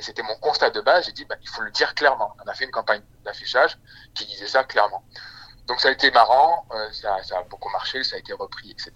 c'était 0.00 0.22
mon 0.22 0.36
constat 0.36 0.70
de 0.70 0.80
base. 0.80 1.06
J'ai 1.06 1.12
dit, 1.12 1.24
bah, 1.24 1.36
il 1.42 1.48
faut 1.48 1.62
le 1.62 1.70
dire 1.70 1.94
clairement. 1.94 2.34
On 2.44 2.48
a 2.48 2.54
fait 2.54 2.64
une 2.64 2.70
campagne 2.70 3.02
d'affichage 3.24 3.78
qui 4.14 4.26
disait 4.26 4.46
ça 4.46 4.64
clairement. 4.64 5.02
Donc 5.66 5.80
ça 5.80 5.88
a 5.88 5.92
été 5.92 6.10
marrant, 6.10 6.64
euh, 6.72 6.88
ça, 6.92 7.22
ça, 7.22 7.38
a 7.38 7.42
beaucoup 7.42 7.68
marché, 7.68 8.02
ça 8.02 8.16
a 8.16 8.18
été 8.18 8.32
repris, 8.32 8.70
etc. 8.70 8.92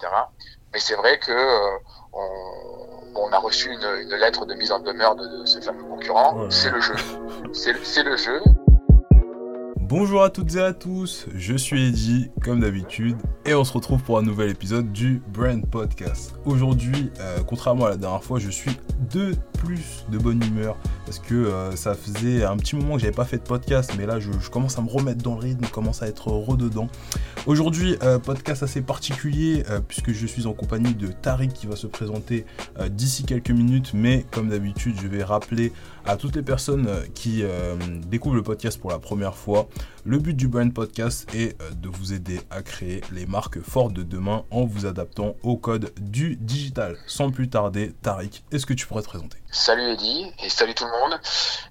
Mais 0.73 0.79
c'est 0.79 0.95
vrai 0.95 1.19
que 1.19 1.31
euh, 1.31 1.77
on, 2.13 3.11
on, 3.15 3.31
a 3.31 3.37
reçu 3.37 3.71
une, 3.71 3.83
une, 4.01 4.15
lettre 4.15 4.47
de 4.47 4.55
mise 4.55 4.71
en 4.71 4.79
demeure 4.79 5.15
de, 5.15 5.27
de 5.27 5.45
ce 5.45 5.59
fameux 5.61 5.83
concurrent. 5.83 6.49
C'est 6.49 6.71
le 6.71 6.81
jeu. 6.81 6.95
C'est 7.53 8.03
le 8.03 8.17
jeu. 8.17 8.41
Bonjour 9.85 10.23
à 10.23 10.29
toutes 10.29 10.55
et 10.55 10.61
à 10.61 10.71
tous, 10.71 11.27
je 11.35 11.55
suis 11.55 11.89
Eddy, 11.89 12.31
comme 12.41 12.61
d'habitude, 12.61 13.17
et 13.45 13.53
on 13.53 13.65
se 13.65 13.73
retrouve 13.73 14.01
pour 14.01 14.17
un 14.17 14.21
nouvel 14.21 14.49
épisode 14.49 14.93
du 14.93 15.21
Brand 15.27 15.63
Podcast. 15.69 16.33
Aujourd'hui, 16.45 17.11
euh, 17.19 17.39
contrairement 17.45 17.87
à 17.87 17.89
la 17.89 17.97
dernière 17.97 18.23
fois, 18.23 18.39
je 18.39 18.49
suis 18.49 18.71
de 19.11 19.35
plus 19.59 20.05
de 20.09 20.17
bonne 20.17 20.41
humeur 20.41 20.77
parce 21.05 21.19
que 21.19 21.35
euh, 21.35 21.75
ça 21.75 21.95
faisait 21.95 22.45
un 22.45 22.55
petit 22.55 22.77
moment 22.77 22.95
que 22.95 23.01
j'avais 23.01 23.13
pas 23.13 23.25
fait 23.25 23.39
de 23.39 23.43
podcast, 23.43 23.91
mais 23.97 24.05
là 24.05 24.21
je, 24.21 24.31
commence 24.49 24.79
à 24.79 24.81
me 24.81 24.89
remettre 24.89 25.21
dans 25.21 25.35
le 25.35 25.41
rythme, 25.41 25.65
commence 25.65 26.01
à 26.01 26.07
être 26.07 26.27
rededans. 26.27 26.87
Aujourd'hui, 27.45 27.97
euh, 28.03 28.19
podcast 28.19 28.63
assez 28.63 28.81
particulier 28.81 29.63
puisque 29.89 30.13
je 30.13 30.25
suis 30.25 30.47
en 30.47 30.53
compagnie 30.53 30.95
de 30.95 31.07
Tariq 31.07 31.51
qui 31.53 31.67
va 31.67 31.75
se 31.75 31.87
présenter 31.87 32.45
d'ici 32.89 33.25
quelques 33.25 33.51
minutes, 33.51 33.91
mais 33.93 34.25
comme 34.31 34.47
d'habitude, 34.47 34.95
je 35.01 35.07
vais 35.09 35.23
rappeler 35.23 35.73
à 36.05 36.17
toutes 36.17 36.35
les 36.35 36.43
personnes 36.43 36.89
qui 37.13 37.43
découvrent 38.07 38.35
le 38.35 38.43
podcast 38.43 38.79
pour 38.79 38.91
la 38.91 38.99
première 38.99 39.35
fois 39.35 39.67
le 40.05 40.19
but 40.19 40.33
du 40.33 40.49
Brand 40.49 40.73
Podcast 40.73 41.33
est 41.33 41.59
euh, 41.61 41.69
de 41.71 41.87
vous 41.87 42.11
aider 42.11 42.41
à 42.51 42.61
créer 42.61 43.01
les 43.11 43.25
marques 43.25 43.61
fortes 43.61 43.93
de 43.93 44.03
demain 44.03 44.43
en 44.51 44.65
vous 44.65 44.85
adaptant 44.85 45.35
au 45.43 45.55
code 45.55 45.93
du 45.97 46.35
digital. 46.35 46.97
Sans 47.07 47.31
plus 47.31 47.49
tarder, 47.49 47.93
Tariq, 48.01 48.43
est-ce 48.51 48.65
que 48.65 48.73
tu 48.73 48.85
pourrais 48.85 49.01
te 49.01 49.07
présenter? 49.07 49.37
Salut 49.49 49.93
Eddy 49.93 50.29
et 50.43 50.49
salut 50.49 50.75
tout 50.75 50.83
le 50.83 50.91
monde. 50.91 51.19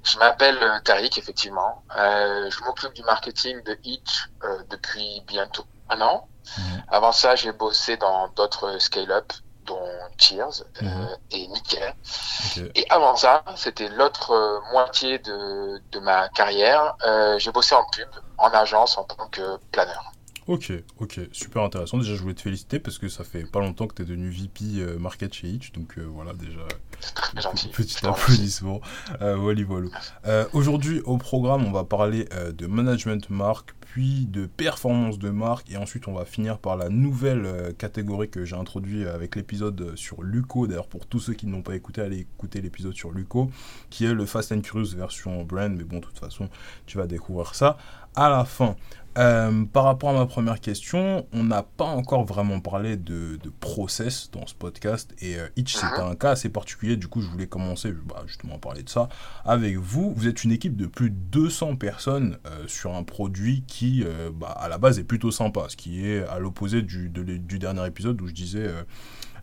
Je 0.02 0.18
m'appelle 0.18 0.56
euh, 0.62 0.80
Tariq, 0.82 1.18
effectivement. 1.18 1.84
Euh, 1.94 2.48
je 2.50 2.64
m'occupe 2.64 2.94
du 2.94 3.02
marketing 3.02 3.62
de 3.64 3.76
Itch 3.84 4.30
depuis 4.70 5.22
bientôt 5.26 5.64
un 5.90 6.00
an. 6.00 6.26
Mhm. 6.56 6.84
Avant 6.88 7.12
ça, 7.12 7.36
j'ai 7.36 7.52
bossé 7.52 7.98
dans 7.98 8.28
d'autres 8.28 8.80
scale-up 8.80 9.30
dont 9.66 9.88
Cheers 10.18 10.64
euh, 10.82 10.84
mhm. 10.84 11.08
et 11.32 11.46
Nickel. 11.48 11.94
Et 12.74 12.86
avant 12.90 13.16
ça, 13.16 13.44
c'était 13.56 13.88
l'autre 13.88 14.32
euh, 14.32 14.72
moitié 14.72 15.18
de, 15.18 15.80
de, 15.90 16.00
ma 16.00 16.28
carrière. 16.30 16.96
Euh, 17.06 17.38
j'ai 17.38 17.50
bossé 17.50 17.74
en 17.74 17.84
pub, 17.92 18.08
en 18.38 18.48
agence, 18.50 18.98
en 18.98 19.04
tant 19.04 19.28
que 19.28 19.58
planeur. 19.70 20.12
Ok, 20.48 20.72
ok, 20.98 21.20
super 21.30 21.62
intéressant. 21.62 21.98
Déjà, 21.98 22.14
je 22.14 22.20
voulais 22.20 22.34
te 22.34 22.42
féliciter 22.42 22.80
parce 22.80 22.98
que 22.98 23.08
ça 23.08 23.22
fait 23.22 23.44
pas 23.44 23.60
longtemps 23.60 23.86
que 23.86 23.94
tu 23.94 24.02
es 24.02 24.04
devenu 24.04 24.28
VP 24.28 24.98
Market 24.98 25.32
chez 25.32 25.46
Hitch, 25.46 25.70
donc 25.70 25.98
voilà, 25.98 26.32
déjà. 26.32 26.60
Gentil. 27.40 27.68
Petit 27.68 28.04
applaudissement. 28.04 28.80
Voilà, 29.20 29.62
voilà. 29.64 29.88
Aujourd'hui, 30.52 31.00
au 31.04 31.16
programme, 31.16 31.64
on 31.64 31.70
va 31.70 31.84
parler 31.84 32.24
de 32.24 32.66
management 32.66 33.30
marque, 33.30 33.72
puis 33.92 34.24
de 34.24 34.46
performance 34.46 35.18
de 35.18 35.28
marque, 35.28 35.70
et 35.70 35.76
ensuite 35.76 36.08
on 36.08 36.14
va 36.14 36.24
finir 36.24 36.56
par 36.56 36.78
la 36.78 36.88
nouvelle 36.88 37.44
euh, 37.44 37.72
catégorie 37.72 38.30
que 38.30 38.42
j'ai 38.42 38.56
introduite 38.56 39.06
avec 39.06 39.36
l'épisode 39.36 39.94
sur 39.96 40.22
Luco. 40.22 40.66
D'ailleurs, 40.66 40.86
pour 40.86 41.04
tous 41.04 41.20
ceux 41.20 41.34
qui 41.34 41.46
n'ont 41.46 41.60
pas 41.60 41.74
écouté, 41.74 42.00
allez 42.00 42.20
écouter 42.20 42.62
l'épisode 42.62 42.94
sur 42.94 43.10
Luco, 43.10 43.50
qui 43.90 44.06
est 44.06 44.14
le 44.14 44.24
Fast 44.24 44.50
and 44.50 44.62
Curious 44.62 44.96
version 44.96 45.44
brand, 45.44 45.76
mais 45.76 45.84
bon, 45.84 45.96
de 45.96 46.06
toute 46.06 46.18
façon, 46.18 46.48
tu 46.86 46.96
vas 46.96 47.06
découvrir 47.06 47.54
ça 47.54 47.76
à 48.14 48.30
la 48.30 48.46
fin. 48.46 48.76
Euh, 49.18 49.64
par 49.66 49.84
rapport 49.84 50.10
à 50.10 50.14
ma 50.14 50.26
première 50.26 50.60
question, 50.60 51.26
on 51.32 51.44
n'a 51.44 51.62
pas 51.62 51.84
encore 51.84 52.24
vraiment 52.24 52.60
parlé 52.60 52.96
de, 52.96 53.38
process 53.60 54.30
dans 54.32 54.46
ce 54.46 54.54
podcast 54.54 55.14
et 55.20 55.36
euh, 55.36 55.48
Itch 55.56 55.74
c'était 55.74 55.86
uh-huh. 55.86 56.12
un 56.12 56.14
cas 56.14 56.30
assez 56.30 56.48
particulier, 56.48 56.96
du 56.96 57.06
coup 57.06 57.20
je 57.20 57.28
voulais 57.28 57.46
commencer 57.46 57.92
bah, 57.92 58.22
justement 58.26 58.56
à 58.56 58.58
parler 58.58 58.82
de 58.82 58.88
ça 58.88 59.08
avec 59.44 59.76
vous. 59.76 60.14
Vous 60.16 60.26
êtes 60.26 60.42
une 60.42 60.52
équipe 60.52 60.76
de 60.76 60.86
plus 60.86 61.10
de 61.10 61.16
200 61.16 61.76
personnes 61.76 62.38
euh, 62.46 62.64
sur 62.66 62.94
un 62.94 63.02
produit 63.02 63.64
qui 63.66 64.04
bah, 64.34 64.48
à 64.48 64.68
la 64.68 64.78
base 64.78 64.98
est 64.98 65.04
plutôt 65.04 65.30
sympa, 65.30 65.66
ce 65.68 65.76
qui 65.76 66.06
est 66.06 66.24
à 66.26 66.38
l'opposé 66.38 66.82
du, 66.82 67.08
du, 67.08 67.58
dernier 67.58 67.86
épisode 67.86 68.20
où 68.20 68.26
je 68.26 68.32
disais 68.32 68.68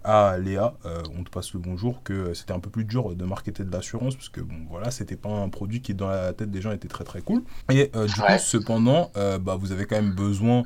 à 0.03 0.37
Léa, 0.37 0.73
euh, 0.85 1.01
on 1.17 1.23
te 1.23 1.29
passe 1.29 1.53
le 1.53 1.59
bonjour, 1.59 2.03
que 2.03 2.33
c'était 2.33 2.53
un 2.53 2.59
peu 2.59 2.69
plus 2.69 2.85
dur 2.85 3.15
de 3.15 3.25
marketer 3.25 3.63
de 3.63 3.71
l'assurance, 3.71 4.15
parce 4.15 4.29
que 4.29 4.41
bon, 4.41 4.55
voilà, 4.69 4.91
c'était 4.91 5.15
pas 5.15 5.29
un 5.29 5.49
produit 5.49 5.81
qui 5.81 5.93
dans 5.93 6.07
la 6.07 6.33
tête 6.33 6.51
des 6.51 6.61
gens 6.61 6.71
était 6.71 6.87
très 6.87 7.03
très 7.03 7.21
cool. 7.21 7.43
Et 7.69 7.91
euh, 7.95 8.05
du 8.05 8.13
coup, 8.13 8.21
cependant, 8.39 9.11
euh, 9.17 9.37
bah, 9.37 9.55
vous 9.59 9.71
avez 9.71 9.85
quand 9.85 9.97
même 9.97 10.13
besoin 10.13 10.63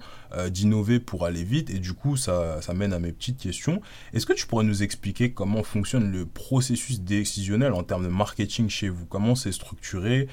d'innover 0.50 1.00
pour 1.00 1.26
aller 1.26 1.44
vite, 1.44 1.70
et 1.70 1.80
du 1.80 1.94
coup, 1.94 2.18
ça, 2.18 2.62
ça 2.62 2.74
mène 2.74 2.94
à 2.94 3.00
mes 3.00 3.12
petites 3.12 3.40
questions. 3.40 3.82
Est-ce 4.14 4.26
que 4.26 4.34
tu 4.34 4.48
pourrais 4.48 4.64
nous 4.64 4.84
expliquer 4.84 5.34
comment 5.34 5.64
fonctionne 5.64 6.12
le 6.12 6.26
processus 6.26 7.02
décisionnel 7.02 7.74
en 7.74 7.84
termes 7.84 8.04
de 8.04 8.10
marketing 8.10 8.70
chez 8.70 8.90
vous? 8.90 9.06
Comment 9.06 9.36
c'est 9.36 9.52
structuré? 9.52 10.28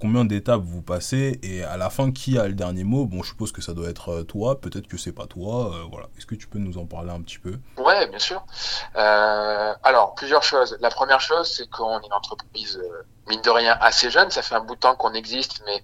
Combien 0.00 0.24
d'étapes 0.24 0.62
vous 0.62 0.82
passez? 0.82 1.38
Et 1.42 1.62
à 1.62 1.76
la 1.76 1.90
fin, 1.90 2.12
qui 2.12 2.38
a 2.38 2.48
le 2.48 2.54
dernier 2.54 2.84
mot? 2.84 3.06
Bon, 3.06 3.22
je 3.22 3.28
suppose 3.28 3.52
que 3.52 3.62
ça 3.62 3.74
doit 3.74 3.88
être 3.88 4.22
toi, 4.22 4.60
peut-être 4.60 4.88
que 4.88 4.96
c'est 4.96 5.12
pas 5.12 5.26
toi. 5.26 5.86
voilà. 5.90 6.08
Est-ce 6.16 6.26
que 6.26 6.34
tu 6.34 6.46
peux 6.46 6.58
nous 6.58 6.78
en 6.78 6.86
parler 6.86 7.10
un 7.10 7.20
petit 7.20 7.38
peu? 7.38 7.58
Ouais, 7.76 8.08
bien 8.08 8.18
sûr. 8.18 8.44
Euh, 8.96 9.74
alors, 9.82 10.14
plusieurs 10.14 10.42
choses. 10.42 10.76
La 10.80 10.90
première 10.90 11.20
chose, 11.20 11.50
c'est 11.50 11.68
qu'on 11.68 12.00
est 12.00 12.06
une 12.06 12.12
entreprise, 12.12 12.80
euh, 12.82 13.02
mine 13.28 13.40
de 13.42 13.50
rien, 13.50 13.76
assez 13.80 14.10
jeune. 14.10 14.30
Ça 14.30 14.42
fait 14.42 14.54
un 14.54 14.64
bout 14.64 14.74
de 14.74 14.80
temps 14.80 14.94
qu'on 14.94 15.14
existe, 15.14 15.62
mais 15.66 15.82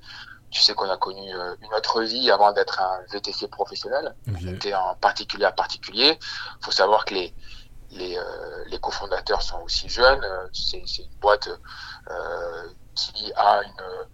tu 0.51 0.63
sais 0.63 0.75
qu'on 0.75 0.89
a 0.89 0.97
connu 0.97 1.35
euh, 1.35 1.55
une 1.63 1.73
autre 1.75 2.03
vie 2.03 2.31
avant 2.31 2.53
d'être 2.53 2.81
un 2.81 3.01
VTC 3.13 3.49
professionnel. 3.49 4.15
On 4.29 4.47
était 4.49 4.75
en 4.75 4.95
particulier 4.95 5.45
à 5.45 5.53
particulier. 5.53 6.19
Il 6.21 6.65
faut 6.65 6.71
savoir 6.71 7.05
que 7.05 7.15
les, 7.15 7.35
les, 7.91 8.17
euh, 8.17 8.65
les 8.69 8.79
cofondateurs 8.79 9.43
sont 9.43 9.61
aussi 9.63 9.89
jeunes. 9.89 10.25
C'est 10.53 10.79
une 10.79 11.15
boîte 11.21 11.49
qui 12.95 13.33
a 13.37 13.63
une, 13.63 14.07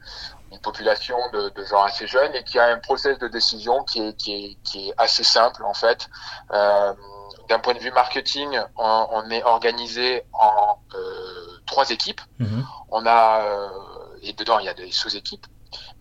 une 0.55 0.61
population 0.61 1.17
de, 1.33 1.51
de, 1.51 1.65
gens 1.65 1.83
assez 1.83 2.07
jeunes 2.07 2.35
et 2.35 2.45
qui 2.45 2.59
a 2.59 2.67
un 2.67 2.79
process 2.79 3.19
de 3.19 3.29
décision 3.29 3.83
qui 3.85 4.01
est, 4.01 4.15
qui 4.15 4.33
est, 4.33 4.57
qui 4.63 4.89
est 4.89 4.95
assez 4.97 5.25
simple 5.25 5.65
en 5.65 5.75
fait. 5.75 6.09
Euh, 6.53 6.93
d'un 7.49 7.59
point 7.59 7.75
de 7.75 7.81
vue 7.81 7.91
marketing, 7.91 8.59
on, 8.77 9.31
est 9.31 9.43
organisé 9.43 10.23
en 10.33 10.79
euh, 10.95 11.61
trois 11.67 11.91
équipes. 11.91 12.21
Mhm. 12.39 12.65
On 12.91 13.05
a 13.07 13.43
euh, 13.43 13.69
et 14.23 14.33
dedans 14.33 14.59
il 14.59 14.67
y 14.67 14.69
a 14.69 14.75
des 14.75 14.91
sous-équipes, 14.91 15.47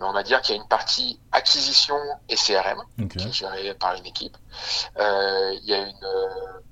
on 0.04 0.14
va 0.14 0.24
dire 0.24 0.42
qu'il 0.42 0.56
y 0.56 0.58
a 0.58 0.62
une 0.62 0.68
partie 0.68 1.20
acquisition 1.32 1.98
et 2.30 2.36
CRM 2.36 2.82
qui 3.10 3.28
est 3.28 3.32
gérée 3.32 3.74
par 3.76 3.96
une 3.96 4.06
équipe. 4.06 4.38
Euh, 4.98 5.54
il 5.62 5.70
y 5.70 5.74
a 5.74 5.80
une 5.80 6.08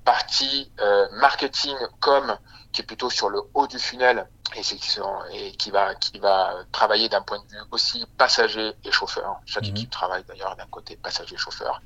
partie 0.04 0.70
marketing 1.12 1.76
com 2.00 2.36
qui 2.72 2.80
est 2.80 2.84
plutôt 2.84 3.10
sur 3.10 3.28
le 3.28 3.40
haut 3.54 3.66
du 3.66 3.78
funnel 3.78 4.26
et, 4.56 4.60
et 4.60 5.52
qui 5.52 5.70
va 5.70 5.94
qui 5.94 6.18
va 6.18 6.54
travailler 6.72 7.08
d'un 7.08 7.22
point 7.22 7.38
de 7.38 7.48
vue 7.48 7.62
aussi 7.70 8.04
passager 8.18 8.72
et 8.84 8.90
chauffeur. 8.90 9.40
Chaque 9.46 9.64
mhm. 9.64 9.70
équipe 9.70 9.90
travaille 9.90 10.24
d'ailleurs 10.24 10.56
d'un 10.56 10.66
côté 10.66 10.96
passager 10.96 11.34
et 11.34 11.38
chauffeur. 11.38 11.82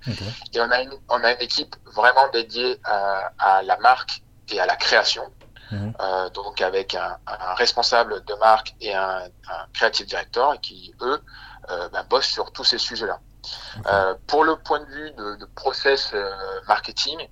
Et 0.52 0.60
on 0.60 0.70
a 0.70 0.80
une 0.80 0.92
on 1.08 1.22
a 1.22 1.32
une 1.32 1.40
équipe 1.40 1.76
vraiment 1.94 2.28
dédiée 2.32 2.78
à, 2.84 3.32
à 3.38 3.62
la 3.62 3.76
marque 3.78 4.22
et 4.48 4.60
à 4.60 4.66
la 4.66 4.76
création. 4.76 5.30
Mhm. 5.71 5.94
Euh, 6.00 6.31
donc 6.31 6.60
avec 6.60 6.94
un, 6.94 7.19
un, 7.27 7.54
responsable 7.54 8.25
de 8.25 8.34
marque 8.34 8.75
et 8.81 8.94
un, 8.94 9.25
un 9.25 9.66
creative 9.72 10.06
director 10.06 10.60
qui 10.60 10.94
eux 11.00 11.21
euh, 11.71 11.88
ben, 11.88 12.04
bossent 12.09 12.28
sur 12.28 12.53
tous 12.53 12.65
ces 12.65 12.78
sujets-là. 12.78 13.19
Euh, 13.87 14.15
pour 14.26 14.44
le 14.44 14.56
point 14.56 14.81
de 14.81 14.87
vue 14.87 15.10
de, 15.12 15.37
de 15.37 15.44
process 15.55 16.10
euh, 16.15 16.31
marketing, 16.66 17.19
euh, 17.21 17.26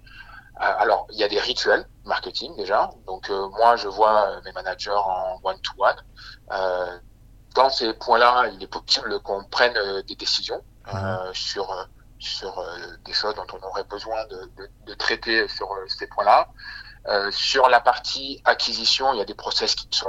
alors, 0.78 1.06
il 1.10 1.18
y 1.18 1.24
a 1.24 1.28
des 1.28 1.40
rituels 1.40 1.86
marketing 2.04 2.54
déjà. 2.56 2.90
Donc, 3.06 3.30
euh, 3.30 3.48
moi, 3.50 3.76
je 3.76 3.88
vois 3.88 4.40
mes 4.44 4.52
managers 4.52 4.90
en 4.90 5.40
one-to-one. 5.42 5.96
dans 7.54 7.70
ces 7.70 7.92
points-là, 7.94 8.48
il 8.52 8.62
est 8.62 8.68
possible 8.68 9.20
qu'on 9.20 9.44
prenne 9.44 9.74
des 10.02 10.14
décisions 10.14 10.62
mhm. 10.92 11.32
sur 11.32 11.88
sur 12.20 12.64
des 13.04 13.12
choses 13.12 13.34
dont 13.34 13.46
on 13.52 13.66
aurait 13.66 13.84
besoin 13.84 14.24
de, 14.26 14.50
de, 14.56 14.70
de 14.86 14.94
traiter 14.94 15.46
sur 15.48 15.68
ces 15.88 16.06
points-là. 16.06 16.48
Sur 17.30 17.68
la 17.68 17.80
partie 17.80 18.40
acquisition, 18.44 19.12
il 19.12 19.18
y 19.18 19.20
a 19.20 19.24
des 19.24 19.34
process 19.34 19.74
qui 19.74 19.88
sont 19.90 20.08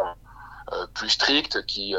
plus 0.94 1.09
stricts, 1.09 1.66
qui 1.66 1.95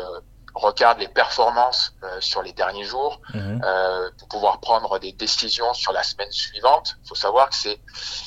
regarde 0.57 0.99
les 0.99 1.09
performances 1.09 1.95
euh, 2.03 2.21
sur 2.21 2.43
les 2.43 2.53
derniers 2.53 2.85
jours 2.85 3.21
mhm. 3.35 3.61
euh, 3.63 4.11
pour 4.19 4.29
pouvoir 4.29 4.61
prendre 4.61 4.99
des 4.99 5.13
décisions 5.13 5.73
sur 5.75 5.93
la 5.93 6.03
semaine 6.03 6.31
suivante. 6.31 6.97
Il 7.05 7.09
faut 7.09 7.15
savoir 7.15 7.51
que 7.51 7.55
c'est 7.55 7.79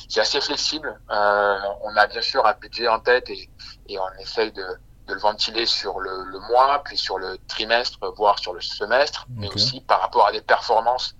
c'est 0.08 0.20
assez 0.20 0.40
flexible. 0.40 1.00
Euh, 1.10 1.58
on 1.82 1.96
a 1.96 2.06
bien 2.06 2.22
sûr 2.22 2.46
un 2.46 2.54
budget 2.54 2.88
en 2.88 3.00
tête 3.00 3.28
et, 3.30 3.50
et 3.88 3.98
on 3.98 4.08
essaye 4.20 4.52
de, 4.52 4.64
de 5.08 5.14
le 5.14 5.20
ventiler 5.20 5.66
sur 5.66 5.98
le, 5.98 6.24
le, 6.24 6.38
mois, 6.38 6.82
puis 6.84 6.96
sur 6.96 7.18
le 7.18 7.36
trimestre, 7.48 7.98
voire 8.16 8.38
sur 8.38 8.52
le 8.52 8.60
semestre, 8.60 9.26
mais 9.30 9.48
aussi 9.48 9.80
par 9.80 10.00
rapport 10.00 10.26
à 10.26 10.32
des 10.32 10.40
performances, 10.40 11.16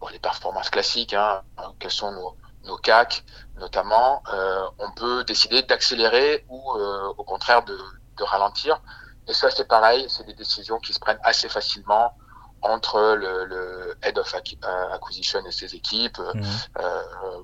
bon, 0.00 0.08
les 0.08 0.18
performances 0.18 0.70
classiques, 0.70 1.12
hein, 1.12 1.42
quels 1.78 1.90
sont 1.90 2.12
nos, 2.12 2.36
nos 2.64 2.76
CAC 2.78 3.24
notamment, 3.56 4.22
euh, 4.32 4.66
on 4.78 4.90
peut 4.92 5.24
décider 5.24 5.62
d'accélérer 5.62 6.44
ou 6.48 6.72
euh, 6.74 7.12
au 7.16 7.24
contraire 7.24 7.64
de, 7.64 7.78
de 8.18 8.24
ralentir 8.24 8.80
et 9.28 9.34
ça, 9.34 9.50
c'est 9.50 9.66
pareil, 9.66 10.06
c'est 10.08 10.24
des 10.24 10.34
décisions 10.34 10.78
qui 10.78 10.92
se 10.92 11.00
prennent 11.00 11.18
assez 11.22 11.48
facilement 11.48 12.14
entre 12.62 13.14
le, 13.14 13.44
le 13.44 13.98
head 14.02 14.18
of 14.18 14.34
euh, 14.34 14.92
acquisition 14.92 15.44
et 15.46 15.52
ses 15.52 15.74
équipes, 15.74 16.18
mmh. 16.18 16.42
euh, 16.80 17.02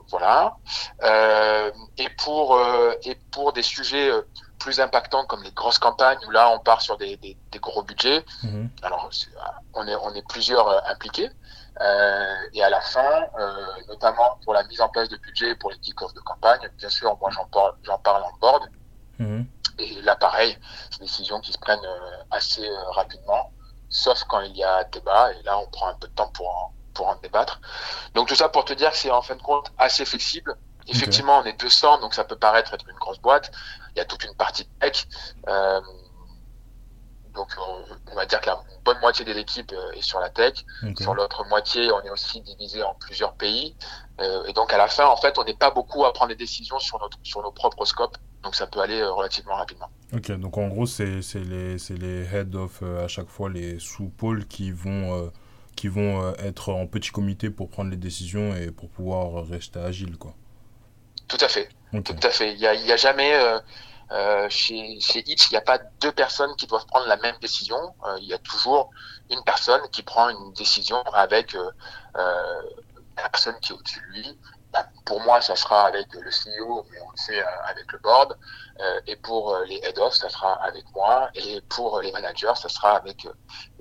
voilà. 0.08 0.56
Euh, 1.02 1.70
et 1.98 2.08
pour 2.10 2.56
euh, 2.56 2.94
et 3.04 3.14
pour 3.30 3.52
des 3.52 3.62
sujets 3.62 4.10
plus 4.58 4.80
impactants 4.80 5.24
comme 5.26 5.42
les 5.42 5.50
grosses 5.52 5.78
campagnes 5.78 6.18
où 6.26 6.30
là 6.30 6.50
on 6.50 6.60
part 6.60 6.80
sur 6.80 6.96
des, 6.96 7.16
des, 7.16 7.36
des 7.50 7.58
gros 7.58 7.82
budgets. 7.82 8.24
Mhm. 8.42 8.70
Alors 8.82 9.10
on 9.74 9.86
est, 9.86 9.96
on 9.96 10.14
est 10.14 10.26
plusieurs 10.28 10.88
impliqués. 10.88 11.30
Euh, 11.80 12.34
et 12.52 12.62
à 12.62 12.70
la 12.70 12.80
fin, 12.80 13.26
euh, 13.38 13.66
notamment 13.88 14.38
pour 14.44 14.52
la 14.52 14.62
mise 14.64 14.80
en 14.80 14.88
place 14.88 15.08
de 15.08 15.16
budget 15.16 15.54
pour 15.56 15.70
les 15.70 15.78
kick-offs 15.78 16.14
de 16.14 16.20
campagne, 16.20 16.60
bien 16.76 16.88
sûr, 16.88 17.16
moi 17.18 17.30
j'en 17.30 17.46
parle, 17.46 17.74
j'en 17.82 17.98
parle 17.98 18.22
en 18.22 18.32
board. 18.40 18.68
Mhm. 19.18 19.46
Et 19.78 20.02
là, 20.02 20.16
pareil, 20.16 20.56
c'est 20.90 21.00
des 21.00 21.06
décisions 21.06 21.40
qui 21.40 21.52
se 21.52 21.58
prennent 21.58 21.84
euh, 21.84 22.22
assez 22.30 22.68
rapidement, 22.90 23.50
sauf 23.88 24.22
quand 24.24 24.40
il 24.40 24.56
y 24.56 24.64
a 24.64 24.84
débat. 24.84 25.32
Et 25.32 25.42
là, 25.44 25.58
on 25.58 25.66
prend 25.66 25.88
un 25.88 25.94
peu 25.94 26.08
de 26.08 26.12
temps 26.12 26.28
pour 26.28 26.48
en, 26.48 26.72
pour 26.92 27.08
en 27.08 27.16
débattre. 27.16 27.60
Donc 28.14 28.28
tout 28.28 28.34
ça 28.34 28.48
pour 28.48 28.64
te 28.64 28.74
dire 28.74 28.90
que 28.90 28.96
c'est 28.96 29.10
en 29.10 29.22
fin 29.22 29.36
de 29.36 29.42
compte 29.42 29.72
assez 29.78 30.04
flexible. 30.04 30.56
Effectivement, 30.88 31.38
on 31.38 31.44
est 31.44 31.58
200, 31.58 32.00
donc 32.00 32.12
ça 32.12 32.24
peut 32.24 32.36
paraître 32.36 32.74
être 32.74 32.88
une 32.88 32.96
grosse 32.96 33.20
boîte. 33.20 33.52
Il 33.94 33.98
y 33.98 34.00
a 34.00 34.04
toute 34.04 34.24
une 34.24 34.34
partie 34.34 34.66
tech. 34.80 35.06
Euh, 35.48 35.80
donc 37.34 37.48
on, 37.58 38.12
on 38.12 38.14
va 38.14 38.26
dire 38.26 38.40
que 38.40 38.46
la 38.46 38.60
bonne 38.84 38.98
moitié 39.00 39.24
de 39.24 39.32
l'équipe 39.32 39.72
euh, 39.72 39.92
est 39.92 40.02
sur 40.02 40.20
la 40.20 40.30
tech. 40.30 40.64
Sur 41.00 41.14
l'autre 41.14 41.46
moitié, 41.48 41.90
on 41.92 42.00
est 42.02 42.10
aussi 42.10 42.40
divisé 42.42 42.82
en 42.82 42.94
plusieurs 42.94 43.34
pays. 43.34 43.74
Euh, 44.20 44.44
et 44.44 44.52
donc 44.52 44.72
à 44.72 44.78
la 44.78 44.88
fin, 44.88 45.06
en 45.06 45.16
fait, 45.16 45.38
on 45.38 45.44
n'est 45.44 45.56
pas 45.56 45.70
beaucoup 45.70 46.04
à 46.04 46.12
prendre 46.12 46.30
des 46.30 46.36
décisions 46.36 46.78
sur, 46.78 46.98
notre, 47.00 47.18
sur 47.22 47.42
nos 47.42 47.52
propres 47.52 47.84
scopes. 47.84 48.16
Donc 48.42 48.54
ça 48.54 48.66
peut 48.66 48.80
aller 48.80 49.00
euh, 49.00 49.12
relativement 49.12 49.54
rapidement. 49.54 49.88
Ok, 50.12 50.30
donc 50.32 50.58
en 50.58 50.68
gros, 50.68 50.86
c'est 50.86 51.20
les, 51.34 51.76
les 51.90 52.34
head 52.34 52.54
of 52.54 52.80
euh, 52.82 53.04
à 53.04 53.08
chaque 53.08 53.28
fois, 53.28 53.48
les 53.48 53.78
sous-pôles 53.78 54.46
qui 54.46 54.72
vont, 54.72 55.16
euh, 55.16 55.30
qui 55.76 55.88
vont 55.88 56.34
être 56.34 56.70
en 56.72 56.86
petit 56.86 57.10
comité 57.10 57.50
pour 57.50 57.70
prendre 57.70 57.90
les 57.90 57.96
décisions 57.96 58.54
et 58.54 58.70
pour 58.70 58.88
pouvoir 58.90 59.46
rester 59.46 59.78
agile, 59.78 60.18
quoi. 60.18 60.34
Tout 61.28 61.38
à 61.40 61.48
fait. 61.48 61.68
Tout 62.04 62.16
à 62.22 62.30
fait. 62.30 62.52
Il 62.52 62.58
y 62.58 62.66
a, 62.66 62.74
il 62.74 62.84
y 62.84 62.92
a 62.92 62.96
jamais 62.96 63.32
euh, 64.12 64.46
chez 64.50 65.00
chez 65.00 65.20
Itch, 65.20 65.48
il 65.48 65.52
n'y 65.52 65.56
a 65.56 65.62
pas 65.62 65.78
deux 66.00 66.12
personnes 66.12 66.54
qui 66.56 66.66
doivent 66.66 66.86
prendre 66.86 67.06
la 67.06 67.16
même 67.16 67.36
décision. 67.40 67.94
Euh, 68.04 68.18
il 68.20 68.26
y 68.26 68.34
a 68.34 68.38
toujours 68.38 68.90
une 69.30 69.42
personne 69.44 69.80
qui 69.90 70.02
prend 70.02 70.28
une 70.28 70.52
décision 70.52 71.02
avec 71.14 71.54
euh, 71.54 71.70
la 72.14 73.28
personne 73.30 73.58
qui 73.60 73.72
est 73.72 73.74
au-dessus 73.74 74.00
de 74.00 74.12
lui. 74.12 74.38
Bah, 74.72 74.86
pour 75.04 75.20
moi, 75.20 75.40
ça 75.40 75.56
sera 75.56 75.86
avec 75.86 76.06
le 76.14 76.30
CEO, 76.30 76.86
mais 76.90 76.98
on 77.00 77.10
le 77.10 77.16
sait 77.16 77.42
avec 77.64 77.90
le 77.92 77.98
board. 77.98 78.38
Et 79.06 79.16
pour 79.16 79.56
les 79.66 79.76
head-off, 79.82 80.14
ça 80.14 80.28
sera 80.30 80.54
avec 80.64 80.84
moi. 80.94 81.30
Et 81.34 81.60
pour 81.68 82.00
les 82.00 82.10
managers, 82.10 82.54
ça 82.56 82.68
sera 82.68 82.96
avec 82.96 83.26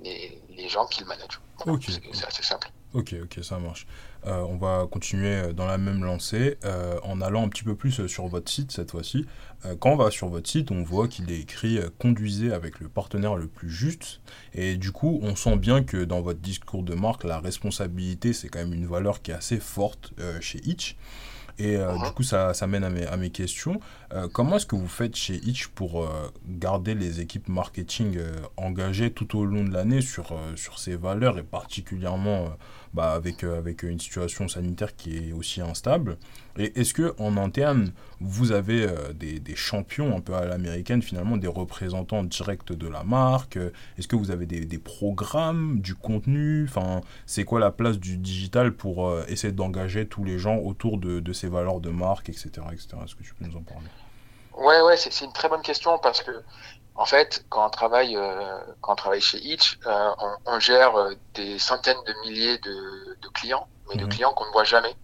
les, 0.00 0.42
les 0.50 0.68
gens 0.68 0.86
qui 0.86 1.00
le 1.00 1.06
managent. 1.06 1.40
Voilà. 1.64 1.78
C'est 2.12 2.26
assez 2.26 2.42
simple. 2.42 2.70
ok, 2.94 3.14
ok, 3.24 3.42
ça 3.42 3.58
marche. 3.58 3.86
Euh, 4.26 4.44
on 4.48 4.56
va 4.56 4.86
continuer 4.90 5.34
euh, 5.34 5.52
dans 5.52 5.66
la 5.66 5.78
même 5.78 6.04
lancée 6.04 6.56
euh, 6.64 6.98
en 7.02 7.20
allant 7.20 7.44
un 7.44 7.48
petit 7.48 7.64
peu 7.64 7.74
plus 7.74 8.06
sur 8.06 8.26
votre 8.28 8.50
site 8.50 8.70
cette 8.70 8.92
fois-ci. 8.92 9.26
Euh, 9.66 9.74
quand 9.78 9.90
on 9.90 9.96
va 9.96 10.10
sur 10.10 10.28
votre 10.28 10.48
site, 10.48 10.70
on 10.70 10.82
voit 10.82 11.08
qu'il 11.08 11.30
est 11.32 11.40
écrit 11.40 11.80
Conduisez 11.98 12.52
avec 12.52 12.78
le 12.80 12.88
partenaire 12.88 13.36
le 13.36 13.46
plus 13.48 13.70
juste. 13.70 14.20
Et 14.54 14.76
du 14.76 14.92
coup, 14.92 15.18
on 15.22 15.34
sent 15.34 15.56
bien 15.56 15.82
que 15.82 16.04
dans 16.04 16.20
votre 16.20 16.40
discours 16.40 16.82
de 16.82 16.94
marque, 16.94 17.24
la 17.24 17.40
responsabilité, 17.40 18.32
c'est 18.32 18.48
quand 18.48 18.60
même 18.60 18.74
une 18.74 18.86
valeur 18.86 19.22
qui 19.22 19.30
est 19.32 19.34
assez 19.34 19.58
forte 19.58 20.12
chez 20.40 20.60
Itch. 20.64 20.96
Et 21.58 21.76
euh, 21.76 21.92
Mhm. 21.92 22.04
du 22.04 22.10
coup, 22.12 22.22
ça, 22.22 22.54
ça 22.54 22.66
mène 22.66 22.82
à 22.82 22.88
mes, 22.90 23.06
à 23.06 23.16
mes 23.18 23.28
questions. 23.30 23.78
Euh, 24.14 24.26
comment 24.32 24.56
est-ce 24.56 24.64
que 24.66 24.74
vous 24.74 24.88
faites 24.88 25.14
chez 25.14 25.34
Itch 25.34 25.68
pour 25.68 26.02
euh, 26.02 26.08
garder 26.48 26.94
les 26.94 27.20
équipes 27.20 27.48
marketing 27.48 28.18
engagées 28.56 29.10
tout 29.12 29.36
au 29.38 29.44
long 29.44 29.62
de 29.62 29.70
l'année 29.70 30.00
sur, 30.00 30.34
sur 30.56 30.78
ces 30.78 30.96
valeurs 30.96 31.38
et 31.38 31.42
particulièrement 31.42 32.46
bah, 32.94 33.12
avec, 33.12 33.42
euh, 33.42 33.58
avec 33.58 33.82
une 33.82 33.98
situation 33.98 34.48
sanitaire 34.48 34.94
qui 34.96 35.16
est 35.16 35.32
aussi 35.32 35.60
instable 35.60 36.18
Et 36.58 36.78
est-ce 36.80 36.92
que 36.92 37.14
en 37.18 37.36
interne, 37.36 37.92
vous 38.20 38.52
avez 38.52 38.82
euh, 38.82 39.12
des, 39.14 39.40
des 39.40 39.56
champions 39.56 40.16
un 40.16 40.20
peu 40.20 40.34
à 40.34 40.44
l'américaine, 40.44 41.02
finalement, 41.02 41.36
des 41.36 41.46
représentants 41.48 42.22
directs 42.22 42.72
de 42.72 42.88
la 42.88 43.02
marque? 43.04 43.58
Est-ce 43.98 44.08
que 44.08 44.16
vous 44.16 44.30
avez 44.30 44.46
des, 44.46 44.64
des 44.66 44.78
programmes, 44.78 45.80
du 45.80 45.94
contenu? 45.94 46.64
Enfin, 46.68 47.00
c'est 47.26 47.44
quoi 47.44 47.60
la 47.60 47.70
place 47.70 47.98
du 47.98 48.18
digital 48.18 48.72
pour 48.72 49.08
euh, 49.08 49.24
essayer 49.28 49.52
d'engager 49.52 50.06
tous 50.06 50.24
les 50.24 50.38
gens 50.38 50.56
autour 50.56 50.98
de, 50.98 51.20
de 51.20 51.32
ces 51.32 51.48
valeurs 51.48 51.80
de 51.80 51.90
marque, 51.90 52.28
etc. 52.28 52.50
etc. 52.72 52.88
Est-ce 53.04 53.14
que 53.14 53.22
tu 53.22 53.34
peux 53.34 53.46
nous 53.46 53.56
en 53.56 53.62
parler? 53.62 53.88
Ouais, 54.54 54.82
ouais, 54.82 54.96
c'est 54.98 55.24
une 55.24 55.32
très 55.32 55.48
bonne 55.48 55.62
question 55.62 55.98
parce 56.02 56.22
que, 56.22 56.30
en 56.94 57.06
fait, 57.06 57.44
quand 57.48 57.66
on 57.66 57.70
travaille, 57.70 58.16
euh, 58.16 58.58
quand 58.80 58.92
on 58.92 58.96
travaille 58.96 59.20
chez 59.20 59.38
Itch, 59.38 59.78
euh, 59.86 60.10
on, 60.18 60.36
on 60.46 60.60
gère 60.60 60.94
euh, 60.96 61.14
des 61.34 61.58
centaines 61.58 62.02
de 62.06 62.14
milliers 62.24 62.58
de, 62.58 63.18
de 63.20 63.28
clients, 63.28 63.66
mais 63.88 63.96
de 63.96 64.04
Mhm. 64.04 64.10
clients 64.10 64.32
qu'on 64.34 64.46
ne 64.46 64.52
voit 64.52 64.64
jamais. 64.64 64.94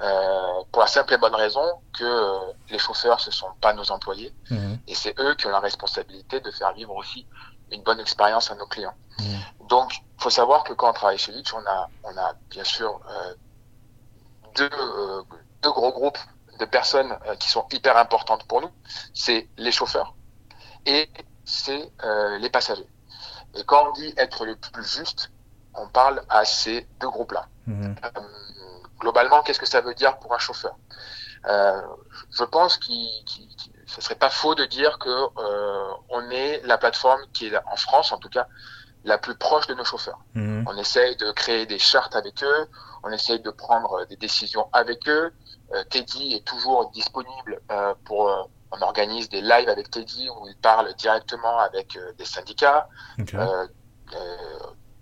Euh, 0.00 0.62
pour 0.72 0.80
la 0.82 0.86
simple 0.88 1.14
et 1.14 1.18
bonne 1.18 1.34
raison 1.34 1.64
que 1.92 2.04
euh, 2.04 2.52
les 2.70 2.78
chauffeurs, 2.78 3.20
ce 3.20 3.30
sont 3.30 3.50
pas 3.60 3.72
nos 3.74 3.90
employés, 3.90 4.32
Mhm. 4.50 4.78
et 4.86 4.94
c'est 4.94 5.18
eux 5.18 5.34
qui 5.34 5.46
ont 5.46 5.50
la 5.50 5.60
responsabilité 5.60 6.40
de 6.40 6.50
faire 6.50 6.72
vivre 6.72 6.94
aussi 6.94 7.26
une 7.72 7.82
bonne 7.82 8.00
expérience 8.00 8.50
à 8.50 8.54
nos 8.54 8.66
clients. 8.66 8.94
Mhm. 9.18 9.40
Donc, 9.68 9.92
faut 10.18 10.30
savoir 10.30 10.64
que 10.64 10.72
quand 10.72 10.88
on 10.88 10.92
travaille 10.94 11.18
chez 11.18 11.32
Litch, 11.32 11.52
on 11.52 11.66
a, 11.66 11.90
on 12.04 12.16
a 12.16 12.32
bien 12.48 12.64
sûr 12.64 13.00
euh, 13.10 13.34
deux, 14.56 14.70
euh, 14.72 15.22
deux 15.62 15.72
gros 15.72 15.92
groupes 15.92 16.18
de 16.58 16.64
personnes 16.64 17.16
qui 17.38 17.48
sont 17.48 17.66
hyper 17.72 17.96
importantes 17.96 18.44
pour 18.44 18.60
nous. 18.60 18.70
C'est 19.14 19.48
les 19.58 19.70
chauffeurs 19.72 20.14
et 20.86 21.10
c'est 21.68 21.92
euh, 22.04 22.38
les 22.38 22.50
passagers. 22.50 22.88
Et 23.54 23.64
quand 23.64 23.88
on 23.88 23.92
dit 23.92 24.12
être 24.16 24.44
le 24.46 24.56
plus 24.56 24.86
juste, 24.98 25.30
on 25.74 25.86
parle 25.88 26.22
à 26.28 26.44
ces 26.44 26.86
deux 27.00 27.08
groupes-là. 27.10 27.46
Mhm. 27.66 27.94
Euh, 28.04 28.10
globalement, 28.98 29.42
qu'est-ce 29.42 29.60
que 29.60 29.66
ça 29.76 29.80
veut 29.80 29.94
dire 29.94 30.18
pour 30.18 30.34
un 30.34 30.38
chauffeur? 30.38 30.74
Euh, 31.46 31.80
Je 32.30 32.44
pense 32.44 32.76
qu'il- 32.78 33.24
ce 33.86 34.00
serait 34.00 34.16
pas 34.26 34.30
faux 34.30 34.54
de 34.54 34.64
dire 34.64 34.98
que 34.98 35.08
euh, 35.08 35.92
on 36.10 36.22
est 36.30 36.60
la 36.64 36.76
plateforme 36.78 37.20
qui 37.32 37.46
est 37.46 37.56
en 37.74 37.76
France, 37.76 38.12
en 38.12 38.18
tout 38.18 38.28
cas, 38.28 38.46
la 39.04 39.18
plus 39.18 39.36
proche 39.36 39.66
de 39.66 39.74
nos 39.74 39.84
chauffeurs. 39.84 40.20
Mhm. 40.34 40.64
On 40.68 40.76
essaye 40.76 41.16
de 41.16 41.30
créer 41.32 41.64
des 41.66 41.78
chartes 41.78 42.16
avec 42.16 42.42
eux, 42.42 42.62
on 43.04 43.10
essaye 43.12 43.40
de 43.40 43.50
prendre 43.50 44.04
des 44.06 44.16
décisions 44.16 44.66
avec 44.72 45.08
eux. 45.08 45.32
Teddy 45.90 46.34
est 46.36 46.44
toujours 46.52 46.90
disponible 46.90 47.60
pour. 48.06 48.50
On 48.70 48.80
organise 48.82 49.28
des 49.28 49.40
lives 49.40 49.68
avec 49.68 49.90
Teddy 49.90 50.28
où 50.30 50.46
il 50.46 50.56
parle 50.56 50.92
directement 50.94 51.58
avec 51.58 51.96
euh, 51.96 52.12
des 52.18 52.24
syndicats. 52.24 52.88
Euh, 53.34 53.66
euh, 54.14 54.36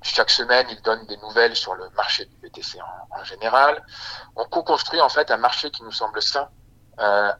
chaque 0.02 0.30
semaine, 0.30 0.66
il 0.70 0.80
donne 0.82 1.04
des 1.06 1.16
nouvelles 1.18 1.56
sur 1.56 1.74
le 1.74 1.88
marché 1.96 2.26
du 2.26 2.36
BTC 2.36 2.78
en, 2.80 3.20
en 3.20 3.24
général. 3.24 3.82
On 4.36 4.44
co-construit 4.44 5.00
en 5.00 5.08
fait 5.08 5.30
un 5.30 5.36
marché 5.36 5.70
qui 5.70 5.82
nous 5.82 5.92
semble 5.92 6.22
sain 6.22 6.48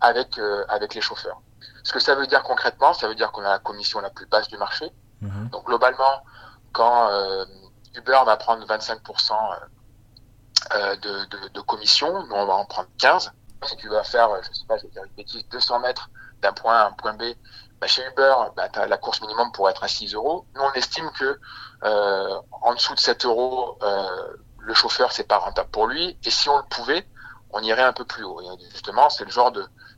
avec 0.00 0.38
avec 0.69 0.94
les 0.94 1.00
chauffeurs. 1.00 1.40
Ce 1.82 1.93
que 1.93 2.00
ça 2.00 2.14
veut 2.14 2.26
dire 2.26 2.43
concrètement, 2.43 2.93
ça 2.93 3.08
veut 3.08 3.14
dire 3.14 3.32
qu'on 3.32 3.43
a 3.43 3.50
la 3.50 3.58
commission 3.58 4.00
la 4.00 4.11
plus 4.11 4.26
basse 4.26 4.49
du 4.49 4.58
marché. 4.58 4.90
Mhm. 5.20 5.49
Donc 5.50 5.64
globalement, 5.64 6.25
quand 6.72 7.08
Uber 7.94 8.20
va 8.27 8.36
prendre 8.36 8.67
25% 8.67 9.32
euh, 10.74 10.96
de, 10.96 11.24
de, 11.27 11.48
de 11.48 11.60
commission, 11.60 12.24
nous 12.27 12.34
on 12.34 12.46
va 12.46 12.55
en 12.55 12.65
prendre 12.65 12.89
15. 12.98 13.32
Si 13.65 13.77
tu 13.77 13.89
vas 13.89 14.05
faire, 14.05 14.31
euh, 14.31 14.41
je 14.43 14.58
sais 14.58 14.67
pas, 14.67 14.77
je 14.77 14.84
vais 14.84 14.91
dire 14.91 15.05
une 15.05 15.13
bêtise, 15.13 15.46
200 15.48 15.81
mètres 15.81 16.10
d'un 16.43 16.53
point 16.53 16.77
A 16.77 16.82
à 16.82 16.89
un 16.89 16.93
point 16.93 17.15
B, 17.15 17.22
bah, 17.81 17.86
chez 17.86 18.06
Uber, 18.06 18.34
bah, 18.56 18.69
t'as 18.69 18.86
la 18.86 18.98
course 18.98 19.20
minimum 19.20 19.53
pour 19.53 19.69
être 19.69 19.84
à 19.84 19.89
6 19.89 20.15
euros. 20.15 20.46
Nous 20.55 20.63
on 20.63 20.72
estime 20.72 21.10
que 21.19 21.39
euh, 21.84 22.41
en 22.63 22.75
dessous 22.75 22.94
de 22.94 23.01
7 23.01 23.25
euros, 23.25 23.79
euh, 23.82 24.36
le 24.58 24.75
chauffeur 24.75 25.13
c'est 25.13 25.29
pas 25.29 25.39
rentable 25.39 25.70
pour 25.70 25.86
lui. 25.86 26.19
Et 26.25 26.31
si 26.31 26.48
on 26.48 26.56
le 26.56 26.65
pouvait, 26.65 27.06
on 27.51 27.60
irait 27.63 27.82
un 27.82 27.93
peu 27.93 28.05
plus 28.05 28.25
haut. 28.25 28.41
Et 28.41 28.70
justement, 28.70 29.08
c'est 29.10 29.25
le 29.25 29.31
genre 29.31 29.53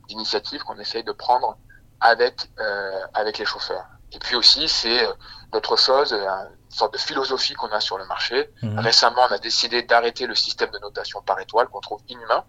d'initiative 0.07 0.63
qu'on 0.63 0.77
essaye 0.77 1.03
de 1.03 1.11
prendre 1.11 1.57
avec 2.01 2.49
euh, 2.59 3.01
avec 3.13 3.37
les 3.37 3.45
chauffeurs. 3.45 3.85
Et 4.11 4.19
puis 4.19 4.35
aussi, 4.35 4.67
c'est 4.67 5.05
euh, 5.05 5.11
d'autres 5.51 5.77
choses, 5.77 6.13
euh, 6.13 6.25
une 6.25 6.75
sorte 6.75 6.93
de 6.93 6.97
philosophie 6.97 7.53
qu'on 7.53 7.71
a 7.71 7.79
sur 7.79 7.97
le 7.97 8.05
marché. 8.05 8.49
Mhm. 8.61 8.79
Récemment, 8.79 9.21
on 9.29 9.33
a 9.33 9.37
décidé 9.37 9.83
d'arrêter 9.83 10.25
le 10.25 10.35
système 10.35 10.71
de 10.71 10.79
notation 10.79 11.21
par 11.21 11.39
étoile 11.39 11.67
qu'on 11.67 11.81
trouve 11.81 12.01
inhumain 12.07 12.43